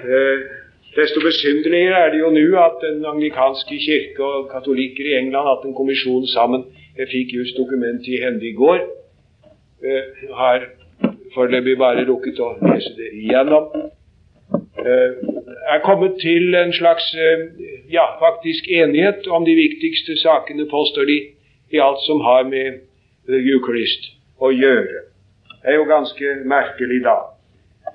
Eh, 0.00 0.38
Desto 0.96 1.20
besynderligere 1.22 1.98
er 2.04 2.10
det 2.10 2.18
jo 2.18 2.30
nå 2.34 2.46
at 2.58 2.80
den 2.82 3.04
anglikanske 3.06 3.76
kirke 3.78 4.24
og 4.24 4.48
katolikker 4.50 5.06
i 5.06 5.14
England 5.20 5.46
har 5.46 5.54
hatt 5.54 5.68
en 5.68 5.76
kommisjon 5.78 6.26
sammen. 6.26 6.64
Jeg 6.98 7.06
fikk 7.12 7.34
just 7.36 7.58
dokumentet 7.58 8.08
i 8.10 8.18
hende 8.24 8.48
i 8.48 8.56
går. 8.58 8.80
Eh, 9.86 10.04
har 10.34 10.66
foreløpig 11.34 11.76
bare 11.78 12.02
rukket 12.08 12.42
å 12.42 12.56
lese 12.58 12.90
det 12.98 13.12
igjennom. 13.22 13.70
Eh, 14.80 15.10
er 15.74 15.82
kommet 15.84 16.16
til 16.20 16.54
en 16.54 16.72
slags 16.72 17.14
eh, 17.14 17.42
ja, 17.92 18.06
faktisk 18.20 18.68
enighet 18.68 19.26
om 19.26 19.44
de 19.44 19.54
viktigste 19.54 20.16
sakene, 20.16 20.68
påstår 20.70 21.04
de, 21.04 21.18
i 21.70 21.78
alt 21.78 22.00
som 22.06 22.20
har 22.20 22.46
med 22.48 22.80
Eucharist 23.28 24.08
å 24.40 24.50
gjøre. 24.50 25.04
Det 25.60 25.68
er 25.68 25.76
jo 25.76 25.86
ganske 25.88 26.32
merkelig 26.48 27.02
da. 27.04 27.18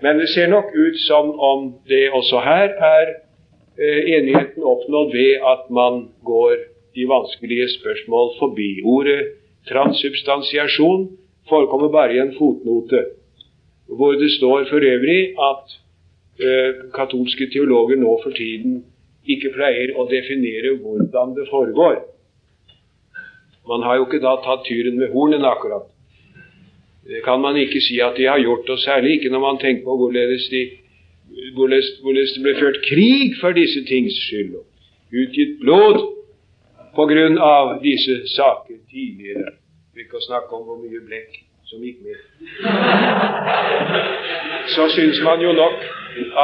Men 0.02 0.20
det 0.22 0.30
ser 0.30 0.48
nok 0.52 0.70
ut 0.76 0.98
som 1.08 1.32
om 1.40 1.72
det 1.90 2.10
også 2.14 2.44
her 2.46 2.70
er 2.70 3.08
eh, 3.80 4.02
enigheten 4.20 4.64
oppnådd 4.64 5.14
ved 5.16 5.46
at 5.54 5.70
man 5.70 6.10
går 6.24 6.56
de 6.96 7.08
vanskelige 7.10 7.68
spørsmål 7.80 8.36
forbi. 8.40 8.70
Ordet 8.86 9.34
transsubstansiasjon 9.70 11.10
forekommer 11.50 11.90
bare 11.90 12.14
i 12.16 12.22
en 12.22 12.36
fotnote, 12.38 13.02
hvor 13.88 14.14
det 14.22 14.32
står 14.38 14.70
for 14.70 14.86
øvrig 14.94 15.34
at 15.50 15.66
eh, 15.74 15.85
katolske 16.96 17.48
teologer 17.54 17.96
nå 18.02 18.18
for 18.24 18.36
tiden 18.36 18.84
ikke 19.30 19.54
pleier 19.56 19.96
å 19.98 20.06
definere 20.10 20.76
hvordan 20.82 21.34
det 21.38 21.48
foregår. 21.50 22.02
Man 23.66 23.86
har 23.86 23.98
jo 23.98 24.06
ikke 24.06 24.22
da 24.22 24.36
tatt 24.46 24.66
tyren 24.68 25.00
med 25.00 25.14
hornene 25.14 25.50
akkurat. 25.50 25.88
Det 27.06 27.22
kan 27.26 27.42
man 27.42 27.58
ikke 27.58 27.82
si 27.82 28.00
at 28.02 28.18
de 28.18 28.28
har 28.30 28.42
gjort, 28.42 28.70
og 28.70 28.80
særlig 28.82 29.18
ikke 29.18 29.30
når 29.34 29.42
man 29.42 29.58
tenker 29.62 29.86
på 29.86 29.98
hvorledes, 29.98 30.48
de, 30.50 30.62
hvorledes, 31.58 31.90
hvorledes 32.02 32.34
det 32.34 32.44
ble 32.46 32.56
ført 32.60 32.80
krig 32.86 33.36
for 33.42 33.58
disse 33.58 33.82
tings 33.90 34.18
skyld, 34.26 34.56
og 34.58 35.20
utgitt 35.22 35.60
blod 35.62 36.02
på 36.96 37.06
grunn 37.10 37.38
av 37.42 37.76
disse 37.84 38.22
saker 38.34 38.80
tidligere. 38.90 39.54
For 39.92 40.06
ikke 40.06 40.22
å 40.22 40.26
snakke 40.26 40.58
om 40.58 40.66
hvor 40.70 40.82
mye 40.82 41.02
blekk 41.06 41.42
som 41.70 41.86
gikk 41.86 42.02
med. 42.06 42.18
Så 44.74 44.90
syns 44.94 45.22
man 45.26 45.42
jo 45.46 45.54
nok 45.54 45.86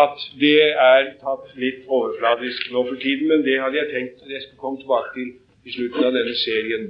at 0.01 0.27
det 0.39 0.57
er 0.71 1.13
tatt 1.21 1.55
litt 1.59 1.87
overfladisk 1.87 2.71
nå 2.73 2.83
for 2.89 2.99
tiden, 3.03 3.27
men 3.31 3.45
det 3.47 3.61
hadde 3.61 3.79
jeg 3.79 3.93
tenkt 3.93 4.25
at 4.25 4.35
jeg 4.35 4.45
skulle 4.45 4.63
komme 4.65 4.83
tilbake 4.83 5.15
til 5.15 5.33
i 5.65 5.73
slutten 5.77 6.07
av 6.09 6.15
denne 6.17 6.37
serien 6.41 6.87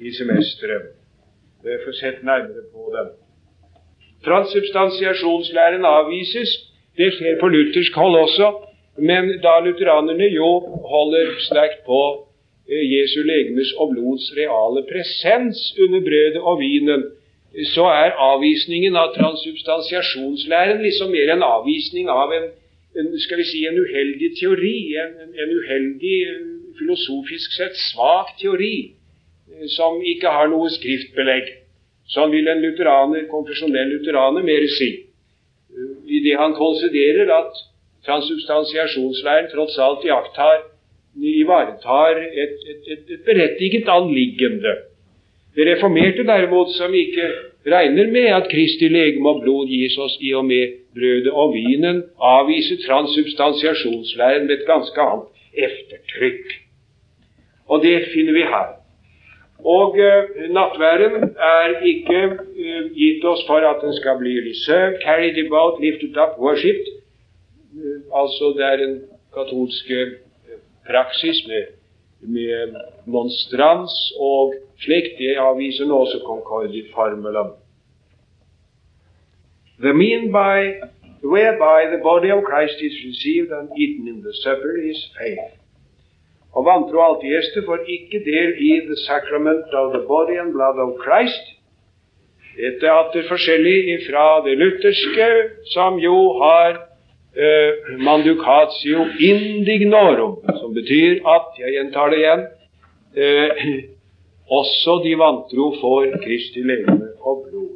i 0.00 0.12
semesteret 0.16 0.94
få 1.84 1.92
sett 2.00 2.22
nærmere 2.22 2.64
på 2.72 2.92
det. 2.94 3.06
Transsubstansiasjonslæren 4.24 5.84
avvises. 5.84 6.50
Det 6.98 7.12
skjer 7.12 7.40
på 7.40 7.48
luthersk 7.48 7.94
hold 7.94 8.16
også. 8.24 8.48
Men 8.98 9.24
da 9.42 9.58
lutheranerne 9.60 10.28
jo 10.40 10.50
holder 10.92 11.34
sterkt 11.48 11.80
på 11.86 12.00
eh, 12.70 12.84
Jesu 12.94 13.22
legemes 13.22 13.72
og 13.80 13.90
blods 13.94 14.30
reale 14.38 14.84
presens 14.90 15.60
under 15.82 16.00
brødet 16.08 16.40
og 16.40 16.60
vinen, 16.60 17.02
så 17.70 17.86
er 17.86 18.16
avvisningen 18.18 18.96
av 18.98 19.12
transsubstansiasjonslæren 19.14 20.82
liksom 20.82 21.12
mer 21.14 21.30
en 21.36 21.44
avvisning 21.46 22.08
av 22.10 22.32
en, 22.34 22.48
en 22.98 23.12
skal 23.22 23.38
vi 23.38 23.46
si, 23.46 23.62
en 23.66 23.78
uheldig 23.78 24.32
teori, 24.40 24.76
en, 24.98 25.14
en 25.38 25.52
uheldig, 25.60 26.18
filosofisk 26.78 27.54
sett 27.54 27.76
svak 27.78 28.34
teori 28.40 28.94
som 29.70 30.00
ikke 30.02 30.30
har 30.34 30.50
noe 30.50 30.70
skriftbelegg. 30.74 31.50
Sånn 32.10 32.32
vil 32.34 32.48
en 32.50 32.62
lutheraner, 32.64 33.28
konfesjonell 33.30 33.92
lutheraner 33.94 34.44
mer 34.44 34.66
si. 34.74 34.90
I 36.10 36.20
det 36.26 36.34
han 36.38 36.56
konsiderer 36.58 37.30
at 37.38 37.62
transsubstansiasjonslæren 38.06 39.50
tross 39.52 39.78
alt 39.80 40.04
iakttar 40.06 40.66
ivaretar 41.14 42.18
et, 42.18 42.58
et, 42.66 42.88
et, 42.90 43.10
et 43.14 43.22
berettiget 43.26 43.88
anliggende. 43.88 44.74
Det 45.56 45.66
reformerte 45.68 46.26
derimot, 46.26 46.70
som 46.74 46.94
ikke 46.94 47.28
regner 47.66 48.10
med 48.10 48.26
at 48.38 48.48
Kristi 48.50 48.88
legeme 48.88 49.28
og 49.30 49.42
blod 49.42 49.68
gis 49.70 49.96
oss 49.98 50.16
i 50.20 50.32
og 50.34 50.44
med 50.48 50.74
brødet 50.94 51.32
og 51.32 51.54
vinen, 51.54 52.02
avviser 52.18 52.82
transsubstansiasjonslæren 52.86 54.46
med 54.46 54.54
et 54.58 54.66
ganske 54.66 55.00
annet 55.00 55.28
eftertrykk. 55.66 56.56
Og 57.68 57.82
det 57.82 57.94
finner 58.14 58.32
vi 58.32 58.42
her. 58.54 58.74
Og 59.64 59.96
uh, 59.96 60.52
nattværen 60.56 61.14
er 61.38 61.78
ikke 61.92 62.18
uh, 62.34 62.90
gitt 62.98 63.24
oss 63.24 63.46
for 63.46 63.64
at 63.70 63.80
den 63.84 63.94
skal 63.96 64.18
bli 64.18 64.34
reserved, 64.50 64.98
carried 65.04 65.38
about, 65.46 65.80
lifted 65.80 66.16
up, 66.22 66.34
worshipped. 66.38 66.88
Uh, 67.78 68.02
altså 68.20 68.52
det 68.56 68.64
er 68.72 68.86
en 68.88 69.00
katolsk 69.34 69.90
praksis 70.90 71.46
med, 71.48 71.62
med 72.26 72.76
monstrans 73.06 73.94
og 74.20 74.54
slikt. 74.84 75.18
Det 75.18 75.36
avviser 75.38 75.88
nå 75.88 75.98
også 76.04 76.20
Concordi-formelen. 76.26 77.54
The 79.80 79.92
mean 79.92 80.30
by 80.32 80.80
whereby 81.24 81.90
the 81.90 82.02
body 82.02 82.30
of 82.30 82.44
Christ 82.44 82.78
is 82.80 82.94
received 83.08 83.50
and 83.52 83.68
eaten 83.78 84.08
in 84.08 84.22
the 84.22 84.34
supper 84.44 84.76
is 84.90 85.00
faith. 85.18 85.58
Og 86.54 86.66
vantro 86.68 87.00
alltidgjester 87.02 87.64
får 87.66 87.88
ikke 87.96 88.20
del 88.24 88.54
i 88.62 88.72
the 88.86 88.96
sacrament 89.06 89.74
of 89.74 89.92
the 89.94 90.04
body 90.06 90.38
and 90.38 90.52
blood 90.52 90.78
of 90.78 90.94
Christ. 91.04 91.44
Dette 92.54 92.86
er 92.86 92.94
atter 92.94 93.26
forskjellig 93.26 94.04
fra 94.06 94.26
det 94.46 94.54
lutherske, 94.60 95.30
som 95.74 95.98
jo 95.98 96.14
har 96.38 96.78
eh, 97.36 97.98
mandukatio 97.98 99.06
indignorum, 99.18 100.36
som 100.60 100.74
betyr 100.74 101.20
at, 101.26 101.54
jeg 101.58 101.76
gjentar 101.76 102.12
det 102.12 102.20
igjen, 102.22 102.44
eh, 103.16 103.64
også 104.60 105.00
de 105.04 105.14
vantro 105.18 105.72
får 105.80 106.18
Kristi 106.24 106.62
legeme 106.62 107.10
og 107.20 107.46
blod. 107.48 107.72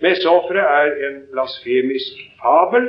Messeofferet 0.00 0.64
er 0.64 1.08
en 1.08 1.22
blasfemisk 1.32 2.20
fabel, 2.40 2.88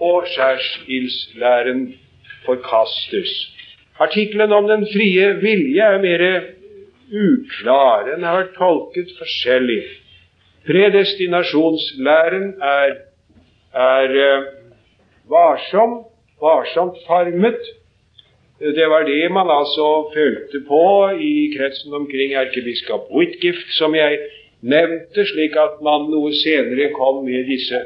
og 0.00 0.24
skjærsildslæren 0.26 1.94
forkastes. 2.46 3.30
Artikkelen 3.98 4.52
om 4.52 4.66
den 4.68 4.86
frie 4.90 5.34
vilje 5.40 5.82
er 5.82 6.00
mer 6.02 6.24
uklar. 7.12 8.08
Den 8.10 8.24
har 8.26 8.40
vært 8.40 8.56
tolket 8.58 9.12
forskjellig. 9.18 9.82
Predestinasjonslæren 10.66 12.54
er, 12.62 12.96
er 13.74 14.16
uh, 14.24 14.48
varsom, 15.30 16.04
varsomt 16.40 16.98
farmet. 17.06 17.60
Det 18.58 18.86
var 18.88 19.02
det 19.04 19.32
man 19.32 19.50
altså 19.50 20.10
følte 20.14 20.60
på 20.68 20.84
i 21.20 21.50
kretsen 21.56 21.92
omkring 21.92 22.32
erkebiskop 22.32 23.10
Whitgift, 23.10 23.68
som 23.78 23.94
jeg 23.94 24.18
nevnte, 24.62 25.26
slik 25.26 25.56
at 25.60 25.82
man 25.84 26.06
noe 26.12 26.32
senere 26.38 26.92
kom 26.94 27.24
med 27.26 27.48
disse 27.50 27.80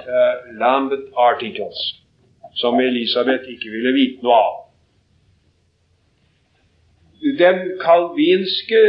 uh, 0.00 0.34
Lambeth 0.58 1.12
articles, 1.14 1.78
som 2.58 2.80
Elisabeth 2.80 3.46
ikke 3.52 3.70
ville 3.70 3.92
vite 3.94 4.24
noe 4.24 4.40
av. 4.40 4.56
Den 7.38 7.60
kalvinske 7.82 8.80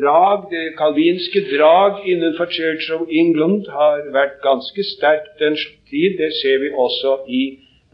drag, 0.00 0.50
det 0.50 0.76
kalvinske 0.78 1.40
drag 1.56 1.92
innenfor 2.12 2.46
Church 2.58 2.86
of 2.96 3.02
England 3.10 3.68
har 3.78 4.06
vært 4.12 4.40
ganske 4.42 4.82
sterkt 4.94 5.34
den 5.42 5.56
tid. 5.90 6.18
Det 6.22 6.32
ser 6.42 6.58
vi 6.64 6.70
også 6.84 7.18
i 7.28 7.42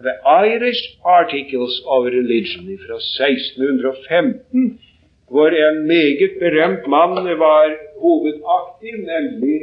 The 0.07 0.15
Irish 0.47 0.83
Articles 1.05 1.83
of 1.87 2.07
Religion 2.07 2.67
fra 2.87 2.99
1615 3.03 4.79
hvor 5.31 5.49
en 5.49 5.87
meget 5.87 6.31
berømt 6.41 6.87
mann 6.89 7.39
var 7.39 7.77
hovedaktiv, 8.03 8.95
nemlig 9.13 9.61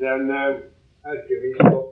den 0.00 0.30
uh, 0.30 0.54
erkebiskop. 1.12 1.88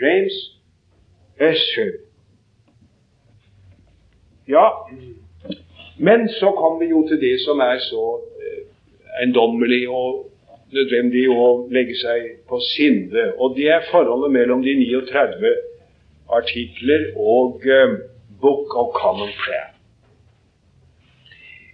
James 0.00 0.34
Usher. 1.40 1.92
Ja, 4.48 4.88
men 5.96 6.28
så 6.28 6.50
kommer 6.50 6.78
vi 6.84 6.90
jo 6.90 7.06
til 7.08 7.20
det 7.20 7.38
som 7.40 7.60
er 7.64 7.78
så 7.80 8.04
uh, 8.20 8.62
eiendommelig 9.20 9.86
og 9.88 10.26
nødvendig 10.74 11.28
å 11.32 11.46
legge 11.72 11.96
seg 11.96 12.26
på 12.50 12.60
sinne, 12.74 13.30
og 13.38 13.56
det 13.56 13.70
er 13.72 13.86
forholdet 13.88 14.34
mellom 14.34 14.64
de 14.66 14.74
39 14.82 15.54
artikler 16.28 17.08
og 17.16 17.64
uh, 17.64 17.96
Book 18.42 18.76
of 18.76 18.92
Common 18.98 19.32
Prayer. 19.40 19.70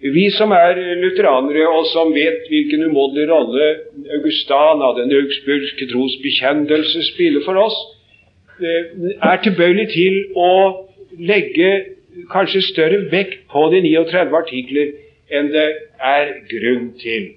Vi 0.00 0.30
som 0.32 0.54
er 0.54 0.78
lutheranere, 1.02 1.66
og 1.68 1.90
som 1.90 2.14
vet 2.14 2.46
hvilken 2.48 2.86
umådelig 2.86 3.26
rolle 3.34 3.70
Augustana, 4.14 4.94
den 4.96 5.10
augsburgske 5.18 5.90
tros 5.90 6.14
bekjennelse, 6.22 7.02
spiller 7.10 7.42
for 7.44 7.58
oss, 7.66 7.80
uh, 8.62 8.84
er 9.26 9.42
tilbøyelig 9.42 9.90
til 9.96 10.22
å 10.38 10.52
legge 11.18 11.98
kanskje 12.32 12.62
større 12.66 13.04
vekt 13.12 13.46
på 13.52 13.66
de 13.72 13.82
39 13.84 14.36
artikler 14.42 14.92
enn 15.30 15.50
det 15.54 15.66
er 16.02 16.32
grunn 16.50 16.92
til. 17.00 17.32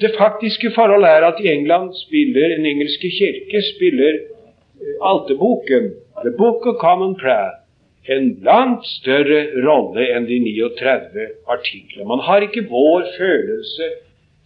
Det 0.00 0.14
faktiske 0.16 0.72
forhold 0.74 1.04
er 1.04 1.26
at 1.28 1.40
i 1.42 1.50
England 1.52 1.92
spiller 1.98 2.54
den 2.56 2.66
engelske 2.66 3.10
kirke 3.12 3.62
spiller 3.74 4.22
alteboken, 5.04 5.92
The 6.22 6.32
Book 6.38 6.66
of 6.66 6.80
Common 6.80 7.14
Prayer, 7.20 7.58
en 8.08 8.38
langt 8.42 8.86
større 8.86 9.44
rolle 9.66 10.08
enn 10.16 10.26
de 10.26 10.40
39 10.42 11.28
artiklene. 11.46 12.08
Man 12.08 12.24
har 12.26 12.42
ikke 12.42 12.66
vår 12.70 13.04
følelse 13.18 13.90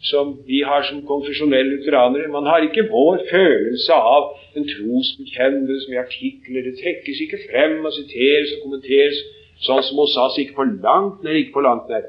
som 0.01 0.39
vi 0.47 0.61
har 0.61 0.83
som 0.83 1.07
konfesjonelle 1.07 1.77
lutheranere. 1.77 2.29
Man 2.29 2.47
har 2.47 2.59
ikke 2.63 2.89
vår 2.91 3.19
følelse 3.31 3.93
av 3.93 4.25
en 4.57 4.69
trosbekjennelse 4.69 5.91
med 5.91 5.99
artikler. 5.99 6.63
Det 6.69 6.79
trekkes 6.83 7.21
ikke 7.25 7.43
frem 7.49 7.85
og 7.85 7.93
siteres 7.97 8.53
og 8.57 8.67
kommenteres 8.67 9.23
sånn 9.65 9.83
som 9.83 10.03
hos 10.03 10.17
oss. 10.21 10.39
Ikke 10.39 10.59
på 10.59 10.69
langt 10.69 11.25
nær, 11.25 11.39
ikke 11.41 11.57
på 11.57 11.65
langt 11.65 11.89
nær. 11.89 12.05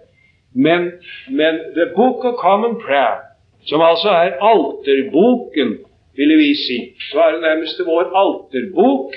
Men, 0.53 0.91
men 1.29 1.59
The 1.77 1.91
Book 1.95 2.25
of 2.25 2.39
Common 2.41 2.75
Prayer, 2.81 3.23
som 3.67 3.81
altså 3.81 4.09
er 4.09 4.39
alterboken 4.43 5.77
ville 6.17 6.37
vi 6.37 6.55
si. 6.55 6.79
Så 7.11 7.19
er 7.21 7.31
det 7.35 7.41
nærmest 7.41 7.81
vår 7.85 8.09
alterbok, 8.23 9.13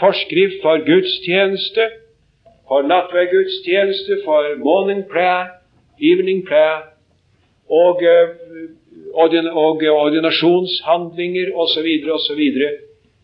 forskrift 0.00 0.58
for 0.62 0.82
gudstjeneste, 0.90 1.84
for 2.68 2.82
nattverdgudstjeneste, 2.82 4.20
for 4.24 4.58
morning 4.58 5.04
prayer, 5.12 5.46
evening 6.02 6.42
prayer 6.48 6.95
og, 7.68 8.02
eh, 8.02 8.28
og 9.14 9.82
ordinasjonshandlinger 9.92 11.52
osv. 11.54 11.88
osv. 12.12 12.40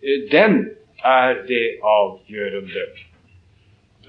Eh, 0.03 0.30
den 0.32 0.70
er 1.05 1.34
det 1.49 1.78
avgjørende. 1.82 2.86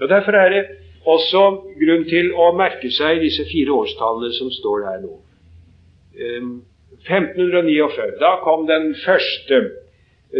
Og 0.00 0.08
Derfor 0.08 0.32
er 0.32 0.48
det 0.50 0.64
også 1.06 1.42
grunn 1.80 2.04
til 2.08 2.32
å 2.34 2.52
merke 2.56 2.90
seg 2.90 3.20
disse 3.22 3.44
fire 3.50 3.72
årstallene 3.72 4.32
som 4.34 4.50
står 4.50 4.86
her 4.88 5.02
nå. 5.04 5.18
Um, 6.14 6.62
1549. 7.04 8.18
Da 8.20 8.38
kom 8.42 8.66
den 8.66 8.94
første. 9.04 9.60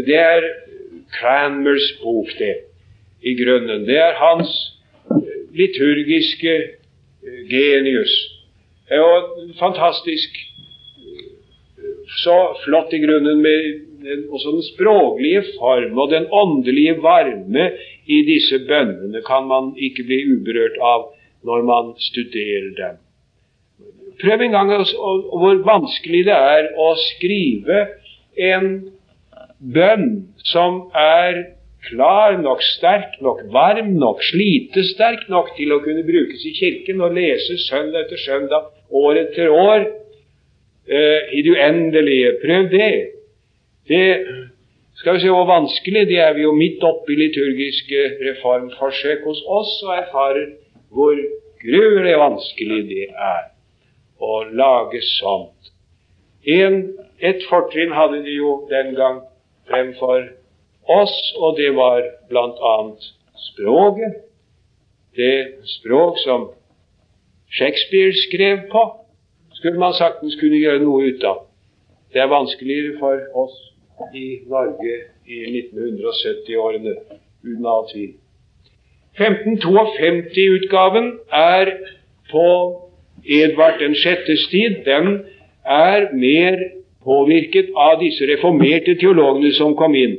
Det 0.07 0.17
er 0.17 0.47
Cranmers 1.15 1.93
bok, 2.03 2.31
det, 2.39 2.55
i 3.23 3.35
grunnen. 3.39 3.85
Det 3.87 3.99
er 3.99 4.17
hans 4.19 4.51
eh, 5.11 5.43
liturgiske 5.55 6.55
genius. 7.51 8.34
Og 8.93 9.31
fantastisk 9.59 10.37
så 12.21 12.37
flott 12.65 12.93
i 12.93 13.01
grunnen 13.01 13.41
med 13.43 14.29
også 14.29 14.53
den 14.53 14.65
språklige 14.67 15.43
form 15.57 15.99
og 15.99 16.11
den 16.13 16.27
åndelige 16.33 16.99
varme 17.03 17.71
i 18.07 18.21
disse 18.29 18.59
bønnene 18.69 19.23
kan 19.25 19.49
man 19.49 19.73
ikke 19.81 20.05
bli 20.05 20.21
uberørt 20.35 20.77
av 20.85 21.07
når 21.45 21.65
man 21.65 21.93
studerer 22.01 22.71
dem. 22.77 23.01
Prøv 24.21 24.45
en 24.45 24.55
gang 24.55 24.73
hvor 24.75 25.63
vanskelig 25.65 26.25
det 26.29 26.37
er 26.37 26.69
å 26.77 26.93
skrive 27.01 27.87
en 28.37 28.69
bønn 29.59 30.09
som 30.45 30.85
er 30.93 31.41
klar 31.89 32.39
nok, 32.43 32.63
sterk 32.63 33.21
nok, 33.25 33.45
varm 33.53 33.95
nok, 34.01 34.23
slitesterk 34.31 35.29
nok 35.33 35.53
til 35.59 35.75
å 35.75 35.81
kunne 35.85 36.05
brukes 36.07 36.45
i 36.49 36.55
kirken 36.57 37.03
og 37.05 37.17
leses 37.19 37.69
søndag 37.69 38.07
etter 38.07 38.21
søndag, 38.25 38.71
år 38.91 39.21
etter 39.25 39.53
år, 39.53 39.87
eh, 40.89 41.31
i 41.33 41.43
det 41.45 41.55
uendelige. 41.57 42.35
Prøv 42.43 42.71
det. 42.71 42.91
Det 43.89 44.09
skal 45.01 45.17
vi 45.17 45.25
se 45.25 45.33
hvor 45.33 45.49
vanskelig 45.49 46.07
det 46.09 46.21
er 46.23 46.35
vi 46.35 46.45
jo 46.47 46.53
midt 46.57 46.85
oppe 46.87 47.13
i 47.13 47.19
liturgiske 47.19 48.05
reformforsøk 48.29 49.25
hos 49.27 49.43
oss 49.47 49.73
og 49.87 49.97
erfarer 49.99 50.55
hvor 50.95 51.19
gruelig 51.65 52.15
vanskelig 52.21 52.81
det 52.89 53.09
er 53.11 53.43
å 54.23 54.45
lage 54.55 55.03
sånt. 55.19 55.73
En, 56.47 56.81
et 57.19 57.45
fortrinn 57.49 57.93
hadde 57.97 58.23
de 58.25 58.39
jo 58.39 58.57
den 58.71 58.95
gang 58.97 59.23
fremfor 59.69 60.29
oss, 60.89 61.15
og 61.37 61.57
det 61.59 61.71
var 61.77 62.03
bl.a. 62.29 62.75
språket. 63.51 64.21
Det 65.17 65.47
språk 65.79 66.19
som 66.25 66.49
Shakespeare 67.59 68.13
skrev 68.13 68.59
på, 68.73 68.83
skulle 69.53 69.79
man 69.79 69.95
saktens 69.95 70.35
kunne 70.41 70.59
gjøre 70.59 70.83
noe 70.83 71.13
ut 71.13 71.25
av. 71.25 71.45
Det 72.13 72.23
er 72.23 72.31
vanskeligere 72.31 72.99
for 72.99 73.21
oss 73.45 73.55
i 74.15 74.41
Norge 74.51 74.97
i 75.27 75.39
1970-årene, 75.51 76.95
uten 77.47 77.67
all 77.67 77.87
tvil. 77.93 78.13
1552-utgaven 79.19 81.13
er 81.31 81.71
på 82.31 82.47
Edvard 83.25 83.79
den 83.81 83.95
sjettes 83.95 84.49
tid, 84.51 84.83
den 84.85 85.21
er 85.65 86.11
mer 86.13 86.59
påvirket 87.05 87.71
av 87.79 88.01
disse 88.03 88.27
reformerte 88.29 88.97
teologene 89.01 89.53
som 89.55 89.77
kom 89.79 89.95
inn. 89.95 90.19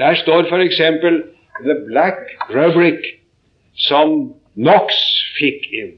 Der 0.00 0.14
står 0.16 0.48
f.eks. 0.48 0.80
The 1.60 1.76
Black 1.86 2.16
Rubric, 2.48 3.04
som 3.76 4.32
Knox 4.56 4.96
fikk 5.36 5.66
inn. 5.76 5.90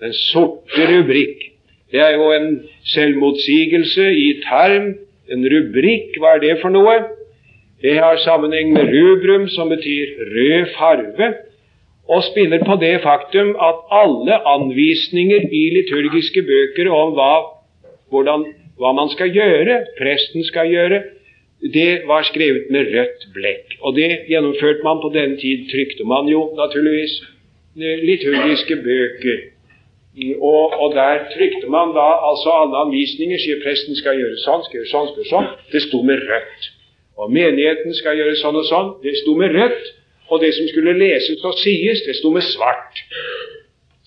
Den 0.00 0.14
sorte 0.16 0.86
rubrikk. 0.88 1.42
Det 1.92 2.00
er 2.00 2.14
jo 2.16 2.30
en 2.32 2.48
selvmotsigelse 2.88 4.06
i 4.16 4.28
term. 4.46 4.94
En 5.28 5.44
rubrikk, 5.52 6.16
hva 6.22 6.38
er 6.38 6.44
det 6.46 6.56
for 6.62 6.72
noe? 6.72 6.96
Det 7.84 7.98
har 8.00 8.16
sammenheng 8.24 8.72
med 8.72 8.88
rubrum, 8.94 9.46
som 9.52 9.68
betyr 9.68 10.16
rød 10.32 10.72
farve 10.78 11.30
og 12.10 12.24
spiller 12.26 12.64
på 12.66 12.74
det 12.80 12.96
faktum 13.04 13.52
at 13.68 13.84
alle 13.94 14.40
anvisninger 14.54 15.46
i 15.52 15.62
liturgiske 15.76 16.42
bøker 16.48 16.90
om 16.90 17.12
hva, 17.14 17.34
hvordan, 18.10 18.48
hva 18.80 18.90
man 18.96 19.12
skal 19.12 19.30
gjøre, 19.30 19.84
presten 20.00 20.44
skal 20.48 20.72
gjøre, 20.72 21.02
det 21.60 22.02
var 22.06 22.22
skrevet 22.24 22.70
med 22.70 22.88
rødt 22.94 23.26
blekk. 23.34 23.76
Og 23.80 23.94
det 23.96 24.10
gjennomførte 24.28 24.82
man 24.84 25.00
på 25.02 25.10
den 25.14 25.36
tid. 25.36 25.68
Trykte 25.72 26.04
man 26.04 26.28
jo 26.28 26.54
naturligvis 26.56 27.20
liturgiske 27.76 28.76
bøker. 28.76 29.38
Og, 30.40 30.80
og, 30.80 30.94
der 30.94 31.18
trykte 31.36 31.68
man 31.68 31.92
da 31.94 32.08
altså 32.30 32.50
alle 32.50 32.76
anvisninger. 32.84 33.38
Sier 33.38 33.60
presten 33.64 33.96
skal 33.96 34.18
gjøre 34.18 34.40
sånn, 34.40 34.64
skal 34.66 34.80
gjøre 34.80 34.92
sånn, 34.94 35.08
skal 35.10 35.22
gjøre 35.22 35.32
sånn. 35.34 35.48
Det 35.72 35.82
sto 35.84 36.02
med 36.02 36.24
rødt. 36.30 36.70
Og 37.20 37.32
menigheten 37.32 37.94
skal 37.94 38.16
gjøre 38.16 38.36
sånn 38.40 38.56
og 38.56 38.66
sånn. 38.70 38.92
Det 39.04 39.14
sto 39.20 39.36
med 39.36 39.52
rødt 39.56 39.94
og 40.30 40.40
det 40.40 40.52
som 40.54 40.68
skulle 40.70 40.94
leses 40.94 41.42
og 41.44 41.56
sies, 41.58 42.04
det 42.06 42.14
sto 42.16 42.30
med 42.30 42.46
svart. 42.46 43.02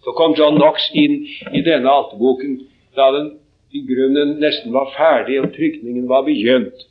Så 0.04 0.14
kom 0.18 0.36
John 0.38 0.56
Knox 0.56 0.90
inn 0.96 1.22
i 1.52 1.62
denne 1.66 1.92
alterboken 1.92 2.62
da 2.96 3.10
den 3.16 3.30
i 3.74 3.82
grunnen 3.88 4.38
nesten 4.40 4.74
var 4.74 4.92
ferdig 4.96 5.40
og 5.42 5.52
trykningen 5.56 6.08
var 6.08 6.26
begynt. 6.28 6.88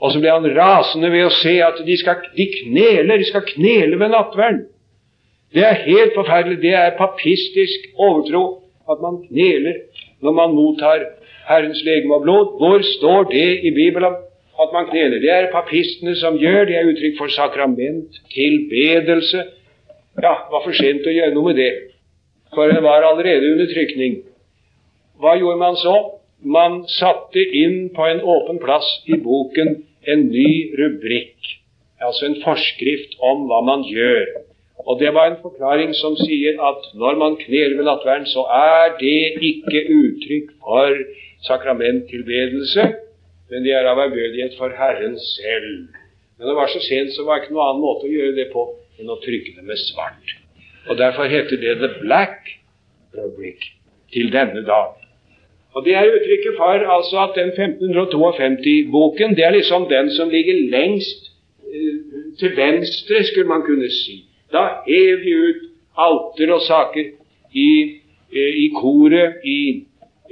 Og 0.00 0.12
så 0.12 0.20
ble 0.20 0.32
han 0.32 0.48
rasende 0.56 1.10
ved 1.12 1.26
å 1.26 1.32
se 1.42 1.58
at 1.64 1.80
de, 1.84 1.96
skal, 2.00 2.22
de 2.36 2.46
kneler, 2.54 3.20
de 3.20 3.28
skal 3.28 3.44
knele 3.44 3.98
ved 4.00 4.14
nattverden. 4.14 4.62
Det 5.52 5.64
er 5.66 5.82
helt 5.84 6.14
forferdelig. 6.16 6.60
Det 6.62 6.74
er 6.78 6.96
papistisk 6.96 7.90
overtro 7.98 8.44
at 8.90 9.02
man 9.02 9.20
kneler 9.26 9.82
når 10.24 10.36
man 10.36 10.54
mottar 10.56 11.04
Herrens 11.48 11.82
legeme 11.84 12.16
og 12.16 12.24
blod. 12.24 12.56
Hvor 12.60 12.84
står 12.96 13.28
det 13.32 13.48
i 13.66 13.74
Bibelen 13.74 14.16
at 14.62 14.72
man 14.72 14.88
kneler? 14.88 15.18
Det 15.20 15.32
er 15.34 15.52
papistene 15.52 16.14
som 16.16 16.38
gjør. 16.40 16.64
Det 16.70 16.78
er 16.78 16.88
uttrykk 16.92 17.18
for 17.18 17.34
sakrament, 17.34 18.22
tilbedelse. 18.32 19.44
Ja, 20.22 20.34
det 20.46 20.54
var 20.54 20.64
for 20.64 20.76
sent 20.76 21.06
å 21.06 21.14
gjøre 21.14 21.34
noe 21.34 21.50
med 21.52 21.60
det, 21.60 21.70
for 22.54 22.68
det 22.68 22.80
var 22.82 23.06
allerede 23.06 23.52
under 23.52 23.68
trykning. 23.70 24.18
Hva 25.20 25.36
gjorde 25.38 25.60
man 25.60 25.78
så? 25.80 25.94
Man 26.40 26.82
satte 26.88 27.40
inn 27.40 27.90
på 27.94 28.04
en 28.08 28.22
åpen 28.24 28.58
plass 28.62 28.88
i 29.06 29.18
boken 29.20 29.76
en 30.08 30.28
ny 30.30 30.72
rubrikk, 30.78 31.50
altså 32.00 32.28
en 32.30 32.38
forskrift 32.44 33.18
om 33.20 33.46
hva 33.50 33.60
man 33.64 33.84
gjør. 33.88 34.26
Og 34.88 35.00
Det 35.00 35.12
var 35.14 35.28
en 35.28 35.42
forklaring 35.42 35.92
som 35.94 36.16
sier 36.16 36.56
at 36.56 36.86
når 36.96 37.18
man 37.20 37.36
kneler 37.36 37.76
ved 37.76 37.84
nattverden, 37.84 38.26
så 38.26 38.46
er 38.48 38.96
det 39.00 39.36
ikke 39.44 39.82
uttrykk 39.92 40.54
for 40.64 40.96
sakramenttilbedelse, 41.44 42.86
men 43.50 43.64
det 43.64 43.74
er 43.76 43.88
av 43.90 44.00
ærbødighet 44.06 44.56
for 44.58 44.72
Herren 44.76 45.18
selv. 45.18 45.90
Men 46.38 46.48
det 46.48 46.56
var 46.56 46.70
så 46.72 46.80
sent, 46.80 47.12
så 47.12 47.24
var 47.26 47.36
det 47.36 47.44
ikke 47.44 47.56
noen 47.56 47.66
annen 47.66 47.84
måte 47.84 48.08
å 48.08 48.14
gjøre 48.14 48.36
det 48.38 48.48
på 48.54 48.64
enn 49.00 49.12
å 49.12 49.18
trykke 49.20 49.56
det 49.58 49.66
med 49.66 49.80
svart. 49.80 50.36
Og 50.88 50.96
Derfor 50.96 51.28
heter 51.28 51.60
det 51.60 51.76
The 51.82 51.90
Black 52.00 52.48
Rubric 53.16 53.66
til 54.12 54.32
denne 54.32 54.64
dag. 54.64 54.99
Og 55.74 55.84
Det 55.84 55.94
er 55.94 56.12
uttrykket 56.14 56.54
for 56.56 56.78
altså 56.96 57.16
at 57.26 57.36
den 57.40 57.50
1552-boken 57.54 59.36
det 59.36 59.44
er 59.44 59.50
liksom 59.50 59.88
den 59.88 60.10
som 60.10 60.28
ligger 60.28 60.56
lengst 60.76 61.30
uh, 61.74 61.98
til 62.38 62.56
venstre, 62.56 63.24
skulle 63.24 63.48
man 63.48 63.62
kunne 63.62 63.90
si. 63.90 64.24
Da 64.52 64.62
hev 64.86 65.20
vi 65.24 65.32
ut 65.48 65.60
alter 65.96 66.54
og 66.54 66.62
saker 66.62 67.04
i, 67.54 67.70
uh, 68.36 68.52
i 68.64 68.66
koret 68.80 69.32
i, 69.44 69.60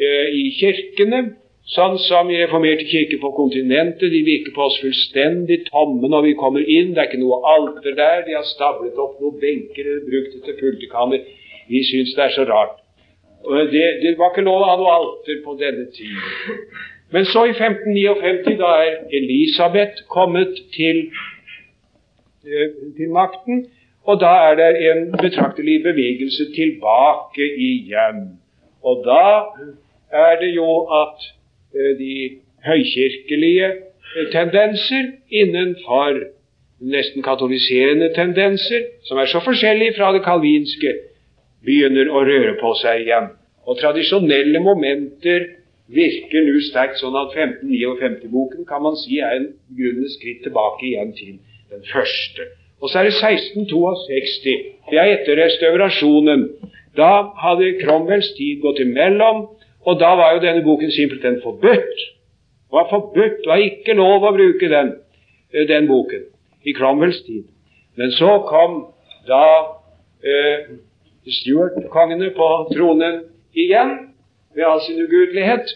uh, 0.03 0.26
i 0.41 0.45
kirkene, 0.59 1.22
sånn 1.68 1.99
som 2.09 2.30
i 2.32 2.41
reformerte 2.43 2.89
kirker 2.91 3.22
på 3.22 3.30
kontinentet. 3.36 4.11
De 4.11 4.24
virker 4.26 4.57
på 4.57 4.66
oss 4.66 4.80
fullstendig 4.82 5.61
tomme 5.70 6.11
når 6.11 6.26
vi 6.30 6.34
kommer 6.43 6.66
inn. 6.66 6.95
Det 6.97 7.05
er 7.05 7.11
ikke 7.12 7.22
noe 7.22 7.39
alter 7.55 7.95
der. 7.95 8.26
De 8.26 8.34
har 8.34 8.47
stablet 8.57 8.99
opp 8.99 9.20
noen 9.22 9.39
benker 9.39 9.86
eller 9.86 10.07
brukt 10.09 10.34
det 10.34 10.45
til 10.49 10.61
pultekammer. 10.64 11.22
Vi 11.68 11.84
syns 11.93 12.16
det 12.16 12.24
er 12.26 12.36
så 12.41 12.49
rart. 12.49 12.80
Det, 13.45 13.84
det, 14.03 14.18
var 14.18 14.32
ikke 14.32 14.45
lov 14.45 14.62
å 14.62 14.68
ha 14.68 14.76
noe 14.76 14.95
alter 14.99 15.41
på 15.45 15.55
denne 15.61 15.86
tiden. 15.95 16.68
Men 17.14 17.24
så, 17.24 17.47
i 17.49 17.55
1559, 17.55 18.57
da 18.61 18.72
er 18.84 18.97
Elisabeth 19.14 20.03
kommet 20.12 20.59
til, 20.74 21.07
eh, 22.45 22.74
til 22.99 23.12
makten, 23.14 23.66
og 24.05 24.20
da 24.20 24.32
er 24.49 24.59
det 24.61 24.68
en 24.91 25.01
betraktelig 25.12 25.82
bevegelse 25.84 26.51
tilbake 26.57 27.47
igjen. 27.68 28.41
Og 28.82 29.05
da 29.07 29.24
er 30.12 30.41
det 30.41 30.51
jo 30.55 30.70
at 31.03 31.28
eh, 31.74 31.93
de 31.99 32.14
høykirkelige 32.66 33.70
eh, 33.72 34.28
tendenser 34.32 35.12
innenfor 35.30 36.20
nesten 36.80 37.22
katoliserende 37.22 38.12
tendenser, 38.14 38.84
som 39.05 39.18
er 39.18 39.26
så 39.26 39.41
forskjellige 39.45 39.97
fra 39.97 40.12
det 40.14 40.22
kalvinske, 40.24 40.95
begynner 41.67 42.11
å 42.11 42.25
røre 42.27 42.57
på 42.61 42.75
seg 42.83 43.05
igjen. 43.07 43.33
Og 43.69 43.79
tradisjonelle 43.81 44.61
momenter 44.65 45.47
virker 45.93 46.45
nå 46.45 46.61
sterkt 46.69 47.01
sånn 47.01 47.17
at 47.17 47.35
1559-boken 47.35 48.67
kan 48.69 48.85
man 48.85 48.97
si 49.01 49.21
er 49.25 49.39
en 49.39 49.51
grunnende 49.77 50.11
skritt 50.13 50.43
tilbake 50.45 50.87
igjen 50.91 51.15
til 51.17 51.37
den 51.73 51.85
første. 51.93 52.49
Og 52.81 52.91
så 52.91 53.01
er 53.01 53.09
det 53.09 53.17
1662. 53.17 54.57
Det 54.91 55.01
er 55.01 55.15
etter 55.17 55.41
restaurasjonen. 55.41 56.45
Da 56.97 57.11
hadde 57.43 57.77
Cromwells 57.83 58.31
tid 58.37 58.63
gått 58.63 58.81
imellom, 58.83 59.47
og 59.87 60.01
da 60.01 60.15
var 60.19 60.37
jo 60.37 60.45
denne 60.45 60.65
boken 60.67 60.93
simpelthen 60.95 61.41
forbudt. 61.43 62.05
Det 62.69 62.77
var 62.77 62.89
forbudt. 62.91 63.43
Det 63.45 63.51
var 63.51 63.65
ikke 63.65 63.97
lov 63.99 64.27
å 64.29 64.35
bruke 64.37 64.69
den, 64.71 64.97
eh, 65.53 65.67
den 65.69 65.89
boken 65.89 66.27
i 66.65 66.75
Cromwells 66.77 67.23
tid. 67.27 67.45
Men 67.97 68.13
så 68.15 68.39
kom 68.49 68.93
da 69.27 69.45
eh, 70.23 70.79
Stuart-kongene 71.33 72.31
på 72.37 72.49
tronen 72.72 73.20
igjen 73.55 73.95
ved 74.57 74.64
all 74.64 74.81
sin 74.87 75.01
ugudelighet. 75.03 75.68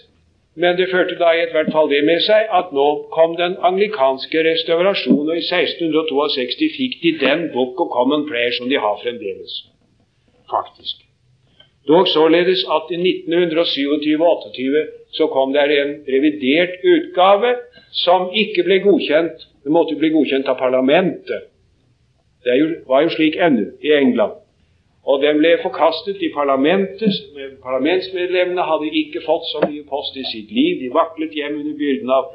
Men 0.55 0.77
det 0.77 0.91
førte 0.93 1.17
da 1.17 1.31
i 1.33 1.47
hvert 1.53 1.71
fall 1.73 1.89
det 1.89 2.03
med 2.05 2.21
seg 2.27 2.51
at 2.53 2.75
nå 2.77 2.89
kom 3.15 3.39
den 3.39 3.55
anglikanske 3.65 4.43
restaurasjonen, 4.45 5.31
og 5.33 5.39
i 5.39 5.45
1662 5.47 6.69
fikk 6.77 6.99
de 7.05 7.15
den 7.23 7.47
Book 7.55 7.81
of 7.81 7.89
Common 7.95 8.27
Prayer 8.29 8.53
som 8.59 8.69
de 8.69 8.77
har 8.77 8.99
fremdeles. 9.01 9.55
Faktisk. 10.53 11.01
Dog 11.89 12.09
således 12.09 12.67
at 12.77 12.93
i 12.95 12.99
1927-28 13.01 14.85
så 15.17 15.27
kom 15.33 15.57
det 15.57 15.65
en 15.79 15.95
revidert 16.15 16.77
utgave 16.85 17.55
som 18.05 18.29
ikke 18.43 18.63
ble 18.69 18.79
godkjent. 18.85 19.49
Det 19.65 19.73
måtte 19.73 19.97
bli 19.97 20.13
godkjent 20.13 20.49
av 20.53 20.61
parlamentet. 20.61 21.49
Det 22.45 22.61
var 22.87 23.03
jo 23.07 23.11
slik 23.17 23.37
ennå 23.41 23.73
i 23.81 23.97
England. 23.97 24.42
Og 25.07 25.23
den 25.23 25.41
ble 25.43 25.57
forkastet 25.63 26.21
i 26.23 26.31
parlamentet. 26.35 27.17
Parlamentsmedlemmene 27.65 28.63
hadde 28.69 28.91
ikke 29.01 29.25
fått 29.27 29.49
så 29.51 29.63
mye 29.67 29.83
post 29.91 30.17
i 30.17 30.25
sitt 30.31 30.51
liv. 30.55 30.79
De 30.83 30.93
vaklet 30.95 31.35
hjem 31.35 31.59
under 31.59 31.75
byrden 31.79 32.13
av 32.19 32.29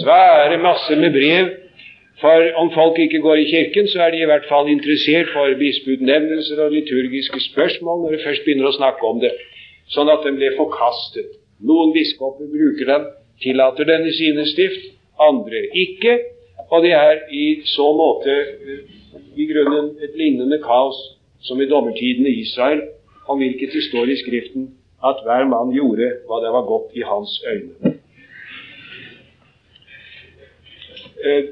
svære 0.00 0.58
masser 0.62 0.98
med 0.98 1.14
brev. 1.14 1.52
For 2.20 2.50
om 2.60 2.72
folk 2.74 2.98
ikke 3.00 3.22
går 3.24 3.38
i 3.40 3.46
kirken, 3.48 3.86
så 3.88 4.02
er 4.02 4.10
de 4.12 4.18
i 4.20 4.28
hvert 4.28 4.48
fall 4.48 4.68
interessert 4.68 5.30
for 5.32 5.54
bispeutnevnelser 5.62 6.58
og 6.64 6.74
liturgiske 6.74 7.40
spørsmål 7.40 8.02
når 8.02 8.16
de 8.16 8.24
først 8.24 8.44
begynner 8.44 8.68
å 8.68 8.76
snakke 8.76 9.06
om 9.08 9.22
det. 9.22 9.30
Sånn 9.94 10.10
at 10.12 10.26
den 10.26 10.36
ble 10.36 10.50
forkastet. 10.58 11.38
Noen 11.64 11.94
biskoper 11.94 12.50
bruker 12.50 12.90
den, 12.90 13.06
tillater 13.40 13.88
den 13.88 14.04
i 14.10 14.12
sine 14.18 14.44
stift, 14.50 14.90
andre 15.20 15.62
ikke. 15.86 16.18
Og 16.70 16.84
det 16.84 16.92
er 16.98 17.24
i 17.32 17.46
så 17.66 17.88
måte 17.96 18.36
i 19.36 19.46
grunnen 19.48 19.94
et 20.04 20.12
lignende 20.18 20.60
kaos 20.62 20.98
som 21.40 21.60
i 21.60 21.68
dommertiden 21.68 22.26
i 22.26 22.40
Israel, 22.40 22.82
om 23.28 23.38
hvilket 23.38 23.72
det 23.72 23.82
står 23.88 24.10
i 24.10 24.18
Skriften 24.20 24.70
at 25.04 25.22
hver 25.24 25.46
mann 25.48 25.72
gjorde 25.72 26.10
hva 26.28 26.40
det 26.44 26.52
var 26.52 26.68
godt 26.68 26.96
i 26.98 27.04
hans 27.06 27.42
øyne. 27.52 27.94
Eh, 31.24 31.44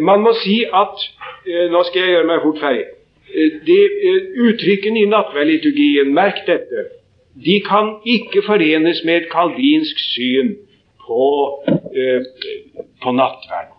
man 0.00 0.20
må 0.20 0.32
si 0.44 0.64
at 0.64 0.96
eh, 1.46 1.70
Nå 1.72 1.82
skal 1.88 2.00
jeg 2.02 2.14
gjøre 2.14 2.28
meg 2.30 2.42
fort 2.44 2.60
ferdig. 2.60 2.84
Eh, 3.32 4.26
Uttrykkene 4.46 5.02
i 5.02 5.10
nattverdliturgien, 5.12 6.12
merk 6.14 6.44
dette, 6.48 6.88
de 7.44 7.60
kan 7.68 7.96
ikke 8.04 8.42
forenes 8.46 9.02
med 9.04 9.22
et 9.22 9.30
kalvinsk 9.32 10.00
syn 10.14 10.54
på, 11.04 11.24
på 13.02 13.12
nattverden. 13.12 13.75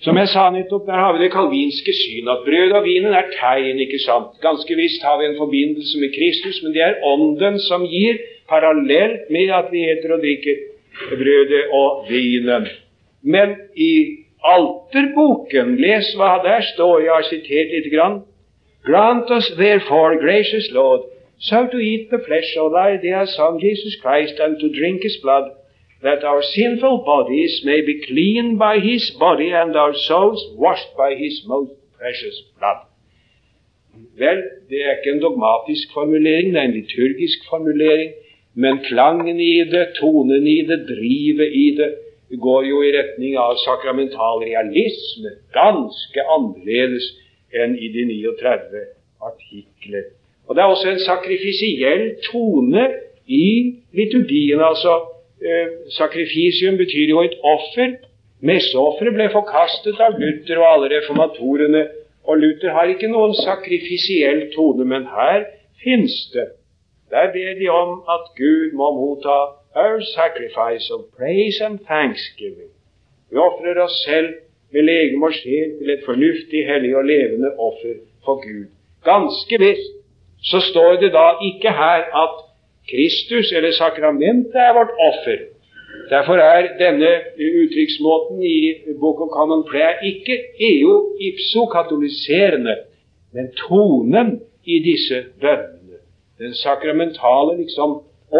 Som 0.00 0.16
jeg 0.16 0.30
sa 0.32 0.46
nettopp, 0.48 0.86
der 0.88 0.96
har 0.96 1.12
vi 1.12 1.24
det 1.24 1.32
kalvinske 1.34 1.92
syn 1.92 2.28
at 2.32 2.44
brød 2.46 2.72
og 2.78 2.84
vinen 2.86 3.12
er 3.12 3.26
tegn, 3.34 3.82
ikke 3.84 4.00
sant? 4.00 4.38
Ganske 4.40 4.76
visst 4.78 5.02
har 5.04 5.18
vi 5.20 5.26
en 5.28 5.36
forbindelse 5.36 6.00
med 6.00 6.14
Kristus, 6.14 6.62
men 6.62 6.72
det 6.72 6.82
er 6.86 7.02
Ånden 7.04 7.58
som 7.66 7.84
gir, 7.84 8.16
parallelt 8.48 9.28
med 9.30 9.52
at 9.52 9.68
vi 9.72 9.84
heter 9.84 10.14
og 10.16 10.24
drikker 10.24 10.56
brødet 11.10 11.62
og 11.72 12.06
vinen. 12.08 12.66
Men 13.22 13.54
i 13.76 14.24
alterboken, 14.44 15.76
les 15.76 16.14
hva 16.16 16.32
der 16.48 16.64
står, 16.72 17.00
jeg 17.04 17.12
har 17.12 17.28
sitert 17.28 17.76
lite 17.76 17.92
grann. 17.96 18.20
Grant 18.88 19.28
us 19.30 19.52
therefore, 19.56 20.16
gracious 20.16 20.72
Lord, 20.72 21.04
so 21.38 21.66
to 21.66 21.76
eat 21.76 22.08
the 22.08 22.24
flesh 22.26 22.56
of 22.56 22.72
thy 22.72 22.96
dear 22.96 23.26
Son 23.26 23.60
Jesus 23.60 24.00
Christ, 24.00 24.40
and 24.40 24.56
to 24.60 24.68
drink 24.80 25.02
his 25.02 25.20
blood, 25.22 25.52
that 26.02 26.24
our 26.24 26.42
sinful 26.42 27.04
bodies 27.04 27.60
may 27.64 27.80
be 27.84 28.04
cleaned 28.06 28.58
by 28.58 28.78
his 28.78 29.10
body 29.18 29.50
and 29.52 29.76
our 29.76 29.94
souls 29.94 30.42
washed 30.56 30.96
by 30.96 31.14
his 31.14 31.42
most 31.46 31.72
precious 31.98 32.36
blood. 32.58 32.86
Vel, 34.16 34.42
det 34.68 34.80
er 34.84 34.96
ikke 34.96 35.12
en 35.12 35.22
dogmatisk 35.22 35.92
formulering, 35.92 36.52
det 36.52 36.60
er 36.60 36.68
en 36.68 36.78
liturgisk 36.80 37.38
formulering, 37.50 38.12
men 38.54 38.78
klangen 38.84 39.40
i 39.40 39.64
det, 39.64 39.86
tonen 40.00 40.46
i 40.46 40.62
det, 40.68 40.78
drivet 40.88 41.52
i 41.52 41.66
det, 41.76 41.90
går 42.40 42.62
jo 42.64 42.82
i 42.82 42.92
retning 42.94 43.36
av 43.38 43.58
sakramental 43.58 44.44
realisme, 44.44 45.34
ganske 45.54 46.24
annerledes 46.36 47.10
enn 47.52 47.74
i 47.74 47.90
de 47.92 48.06
39 48.06 48.84
artikler. 49.20 50.04
Og 50.46 50.56
Det 50.56 50.62
er 50.62 50.72
også 50.72 50.90
en 50.90 51.02
sakrifisiell 51.04 52.04
tone 52.30 52.88
i 53.26 53.46
liturgien, 53.94 54.60
altså 54.60 54.94
sakrifisium 55.96 56.76
betyr 56.76 57.08
jo 57.08 57.22
et 57.22 57.36
offer. 57.42 57.96
Messeofferet 58.40 59.14
ble 59.16 59.28
forkastet 59.32 60.00
av 60.00 60.18
Luther 60.20 60.60
og 60.60 60.68
alle 60.72 60.90
reformatorene. 60.96 61.86
Og 62.24 62.38
Luther 62.40 62.74
har 62.76 62.92
ikke 62.92 63.08
noen 63.08 63.34
sakrifisiell 63.36 64.46
tone, 64.54 64.84
men 64.84 65.06
her 65.08 65.46
fins 65.82 66.16
det. 66.34 66.50
Der 67.10 67.32
ber 67.32 67.54
de 67.58 67.68
om 67.68 68.02
at 68.14 68.28
Gud 68.38 68.76
må 68.78 68.90
motta 68.96 69.38
our 69.74 70.00
sacrifice 70.16 70.90
of 70.94 71.00
praise 71.16 71.64
and 71.64 71.78
thanksgiving. 71.88 72.70
Vi 73.30 73.36
ofrer 73.36 73.82
oss 73.82 74.02
selv 74.04 74.34
med 74.72 74.82
legeme 74.82 75.26
og 75.26 75.34
sjel 75.34 75.78
til 75.78 75.90
et 75.90 76.04
fornuftig, 76.06 76.66
hellig 76.66 76.96
og 76.96 77.04
levende 77.04 77.50
offer 77.58 77.96
for 78.24 78.42
Gud. 78.44 78.68
Ganske 79.04 79.58
visst 79.58 79.96
så 80.42 80.60
står 80.60 81.00
det 81.02 81.12
da 81.12 81.26
ikke 81.48 81.72
her 81.82 82.06
at 82.24 82.36
Kristus 82.90 83.52
eller 83.56 83.72
sakramentet 83.72 84.54
er 84.54 84.72
vårt 84.78 84.94
offer. 85.08 85.38
Derfor 86.10 86.34
er 86.34 86.68
denne 86.78 87.10
uttrykksmåten 87.62 88.42
i 88.42 88.74
Book 89.00 89.20
of 89.24 89.30
Common 89.38 89.62
Prayer 89.70 89.94
ikke 90.10 90.36
EU 90.70 90.94
ipso 91.28 91.66
katoliserende, 91.66 92.76
men 93.34 93.52
tonen 93.68 94.40
i 94.64 94.78
disse 94.88 95.24
bønnene. 95.40 95.98
Den 96.38 96.54
sakramentale 96.54 97.56
liksom 97.62 97.90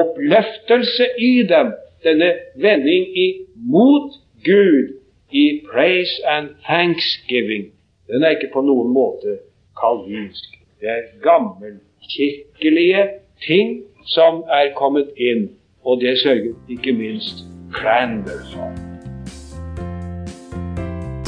oppløftelse 0.01 1.07
i 1.19 1.43
dem, 1.53 1.73
denne 2.05 2.33
vending 2.57 3.07
imot 3.27 4.11
Gud 4.45 4.87
i 5.33 5.61
praise 5.73 6.27
and 6.27 6.49
thanksgiving, 6.67 7.65
den 8.09 8.23
er 8.23 8.31
ikke 8.35 8.51
på 8.53 8.63
noen 8.67 8.91
måte 8.95 9.39
kalvinsk. 9.81 10.59
Det 10.81 10.89
er 10.89 11.03
gammelkirkelige 11.23 13.09
ting 13.47 13.90
som 14.09 14.43
er 14.49 14.73
kommet 14.79 15.11
inn, 15.17 15.49
og 15.85 16.01
det 16.01 16.19
sørget 16.23 16.57
ikke 16.69 16.93
minst 16.97 17.45
Cranber 17.73 18.41
for. 18.53 18.73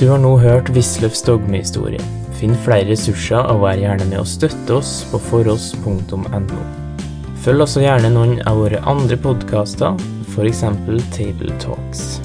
Du 0.01 0.09
har 0.11 0.19
nå 0.19 0.35
hørt 0.43 0.73
Wisløffs 0.75 1.23
dogmehistorie. 1.23 2.03
Finn 2.41 2.57
flere 2.65 2.89
ressurser 2.89 3.45
og 3.53 3.63
vær 3.63 3.79
gjerne 3.79 4.09
med 4.11 4.19
å 4.19 4.27
støtte 4.27 4.81
oss 4.81 5.05
på 5.13 5.21
foross.no. 5.29 6.65
Følg 7.45 7.63
også 7.63 7.85
gjerne 7.85 8.11
noen 8.11 8.37
av 8.51 8.59
våre 8.59 8.83
andre 8.91 9.19
podkaster, 9.23 9.95
f.eks. 10.35 10.67
Table 11.15 11.55
Talks. 11.63 12.19